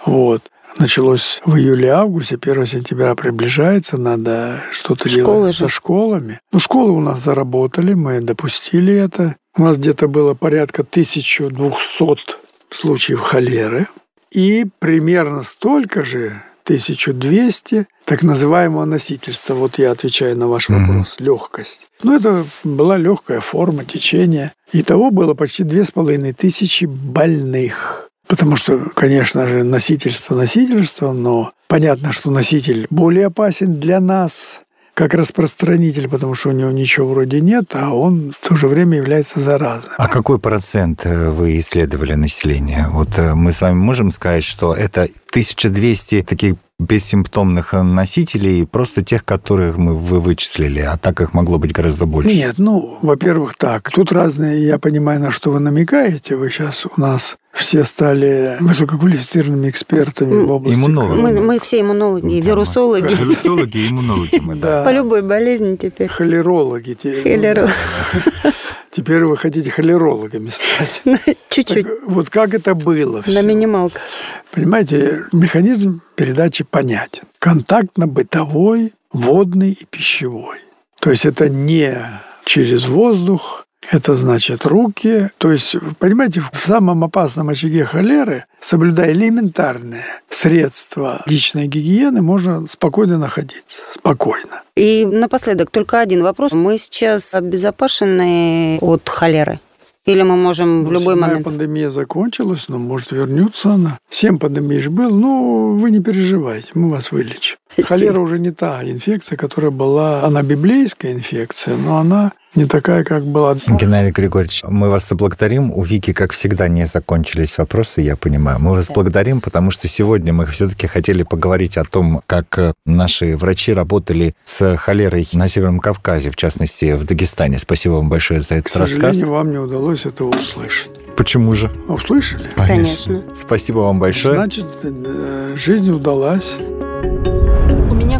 Вот. 0.06 0.42
Началось 0.78 1.40
в 1.44 1.56
июле-августе, 1.56 2.38
1 2.38 2.64
сентября 2.66 3.14
приближается, 3.14 3.98
надо 3.98 4.60
что-то 4.70 5.06
делать 5.08 5.54
же. 5.54 5.64
со 5.64 5.68
школами. 5.68 6.40
Ну, 6.50 6.60
школы 6.60 6.92
у 6.92 7.00
нас 7.00 7.20
заработали, 7.20 7.92
мы 7.92 8.20
допустили 8.20 8.94
это. 8.94 9.36
У 9.56 9.64
нас 9.64 9.76
где-то 9.76 10.08
было 10.08 10.32
порядка 10.32 10.82
1200 10.82 12.36
случаев 12.74 13.20
холеры. 13.20 13.86
И 14.30 14.66
примерно 14.78 15.42
столько 15.42 16.04
же, 16.04 16.42
1200, 16.64 17.86
так 18.04 18.22
называемого 18.22 18.84
носительства. 18.84 19.54
Вот 19.54 19.78
я 19.78 19.90
отвечаю 19.90 20.36
на 20.36 20.46
ваш 20.48 20.68
вопрос. 20.68 21.16
Легкость. 21.18 21.88
Ну, 22.02 22.16
это 22.16 22.44
была 22.64 22.96
легкая 22.96 23.40
форма 23.40 23.84
течения. 23.84 24.52
Итого 24.72 25.10
было 25.10 25.34
почти 25.34 25.64
две 25.64 25.84
с 25.84 25.90
половиной 25.90 26.32
тысячи 26.32 26.84
больных. 26.84 28.08
Потому 28.26 28.56
что, 28.56 28.78
конечно 28.94 29.46
же, 29.46 29.62
носительство 29.62 30.34
носительством, 30.34 31.22
но 31.22 31.52
понятно, 31.68 32.12
что 32.12 32.30
носитель 32.30 32.86
более 32.88 33.26
опасен 33.26 33.78
для 33.78 34.00
нас, 34.00 34.61
как 34.94 35.14
распространитель, 35.14 36.08
потому 36.08 36.34
что 36.34 36.50
у 36.50 36.52
него 36.52 36.70
ничего 36.70 37.08
вроде 37.08 37.40
нет, 37.40 37.74
а 37.74 37.94
он 37.94 38.32
в 38.38 38.48
то 38.48 38.54
же 38.54 38.68
время 38.68 38.98
является 38.98 39.40
заразой. 39.40 39.92
А 39.96 40.08
какой 40.08 40.38
процент 40.38 41.06
э, 41.06 41.30
вы 41.30 41.58
исследовали 41.58 42.14
населения? 42.14 42.88
Вот 42.90 43.18
э, 43.18 43.34
мы 43.34 43.52
с 43.52 43.62
вами 43.62 43.74
можем 43.74 44.12
сказать, 44.12 44.44
что 44.44 44.74
это 44.74 45.02
1200 45.30 46.22
таких 46.22 46.54
бессимптомных 46.78 47.72
носителей, 47.74 48.66
просто 48.66 49.04
тех, 49.04 49.24
которых 49.24 49.76
мы 49.76 49.94
вы 49.96 50.20
вычислили, 50.20 50.80
а 50.80 50.96
так 50.96 51.20
их 51.20 51.32
могло 51.32 51.58
быть 51.58 51.72
гораздо 51.72 52.06
больше. 52.06 52.34
Нет, 52.34 52.54
ну, 52.58 52.98
во-первых, 53.02 53.54
так. 53.56 53.90
Тут 53.90 54.12
разные, 54.12 54.66
я 54.66 54.78
понимаю, 54.78 55.20
на 55.20 55.30
что 55.30 55.50
вы 55.52 55.60
намекаете. 55.60 56.36
Вы 56.36 56.50
сейчас 56.50 56.84
у 56.86 57.00
нас 57.00 57.36
все 57.52 57.84
стали 57.84 58.56
высококвалифицированными 58.60 59.68
экспертами 59.70 60.42
в 60.44 60.50
области... 60.50 60.78
Иммунологами. 60.78 61.20
Мы, 61.20 61.40
мы 61.40 61.60
все 61.60 61.80
иммунологи, 61.80 62.40
вирусологи. 62.40 63.14
Вирусологи 63.14 63.76
и 63.76 63.88
иммунологи 63.88 64.40
мы, 64.42 64.56
да. 64.56 64.78
Да. 64.80 64.84
По 64.84 64.90
любой 64.92 65.22
болезни 65.22 65.76
теперь. 65.76 66.08
Холерологи. 66.08 66.94
те- 66.94 67.22
Холеро. 67.22 67.68
Теперь 68.92 69.24
вы 69.24 69.38
хотите 69.38 69.70
холерологами 69.70 70.50
стать. 70.50 71.02
Чуть-чуть. 71.48 71.86
Вот 72.06 72.28
как 72.28 72.52
это 72.52 72.74
было 72.74 73.16
На 73.16 73.22
всё? 73.22 73.42
минималках. 73.42 74.02
Понимаете, 74.50 75.24
механизм 75.32 76.02
передачи 76.14 76.62
понятен. 76.62 77.22
Контактно-бытовой, 77.38 78.92
водный 79.10 79.72
и 79.72 79.84
пищевой. 79.86 80.58
То 81.00 81.10
есть 81.10 81.24
это 81.24 81.48
не 81.48 81.96
через 82.44 82.86
воздух, 82.86 83.66
это 83.90 84.14
значит 84.14 84.64
руки. 84.64 85.28
То 85.38 85.52
есть, 85.52 85.76
понимаете, 85.98 86.40
в 86.40 86.56
самом 86.56 87.04
опасном 87.04 87.48
очаге 87.48 87.84
холеры, 87.84 88.44
соблюдая 88.60 89.12
элементарные 89.12 90.04
средства 90.30 91.22
личной 91.26 91.66
гигиены, 91.66 92.22
можно 92.22 92.66
спокойно 92.66 93.18
находиться. 93.18 93.82
Спокойно. 93.92 94.62
И 94.76 95.04
напоследок 95.04 95.70
только 95.70 96.00
один 96.00 96.22
вопрос. 96.22 96.52
Мы 96.52 96.78
сейчас 96.78 97.34
обезопасены 97.34 98.78
от 98.80 99.08
холеры? 99.08 99.60
Или 100.04 100.22
мы 100.22 100.36
можем 100.36 100.84
в 100.84 100.90
любой 100.90 101.14
момент? 101.14 101.44
пандемия 101.44 101.90
закончилась, 101.90 102.64
но 102.68 102.78
может 102.78 103.12
вернется 103.12 103.70
она. 103.70 103.98
Семь 104.10 104.38
пандемий 104.38 104.80
же 104.80 104.90
был, 104.90 105.10
но 105.14 105.70
вы 105.70 105.92
не 105.92 106.00
переживайте, 106.00 106.70
мы 106.74 106.90
вас 106.90 107.12
вылечим. 107.12 107.56
Холера 107.84 108.20
уже 108.20 108.40
не 108.40 108.50
та 108.50 108.82
инфекция, 108.82 109.36
которая 109.36 109.70
была, 109.70 110.24
она 110.24 110.42
библейская 110.42 111.12
инфекция, 111.12 111.76
но 111.76 111.98
она 111.98 112.32
не 112.54 112.66
такая, 112.66 113.04
как 113.04 113.24
была. 113.24 113.56
Геннадий 113.66 114.10
Григорьевич, 114.10 114.62
мы 114.68 114.90
вас 114.90 115.10
благодарим. 115.12 115.72
У 115.72 115.82
Вики, 115.82 116.12
как 116.12 116.32
всегда, 116.32 116.68
не 116.68 116.86
закончились 116.86 117.56
вопросы, 117.58 118.02
я 118.02 118.16
понимаю. 118.16 118.58
Мы 118.60 118.72
вас 118.72 118.90
благодарим, 118.90 119.40
потому 119.40 119.70
что 119.70 119.88
сегодня 119.88 120.32
мы 120.32 120.46
все-таки 120.46 120.86
хотели 120.86 121.22
поговорить 121.22 121.78
о 121.78 121.84
том, 121.84 122.22
как 122.26 122.58
э, 122.58 122.72
наши 122.84 123.36
врачи 123.36 123.72
работали 123.72 124.34
с 124.44 124.76
холерой 124.76 125.26
на 125.32 125.48
Северном 125.48 125.80
Кавказе, 125.80 126.30
в 126.30 126.36
частности, 126.36 126.92
в 126.92 127.04
Дагестане. 127.04 127.58
Спасибо 127.58 127.94
вам 127.94 128.08
большое 128.08 128.40
за 128.40 128.48
К 128.48 128.58
этот 128.58 128.76
рассказ. 128.76 129.00
сожалению, 129.02 129.30
вам 129.30 129.50
не 129.50 129.58
удалось 129.58 130.04
этого 130.04 130.28
услышать. 130.28 130.90
Почему 131.16 131.54
же? 131.54 131.70
А 131.88 131.94
услышали? 131.94 132.48
Конечно. 132.54 133.22
Спасибо 133.34 133.78
вам 133.78 133.98
большое. 133.98 134.34
Значит, 134.34 134.66
э, 134.82 135.54
жизнь 135.56 135.90
удалась. 135.90 136.56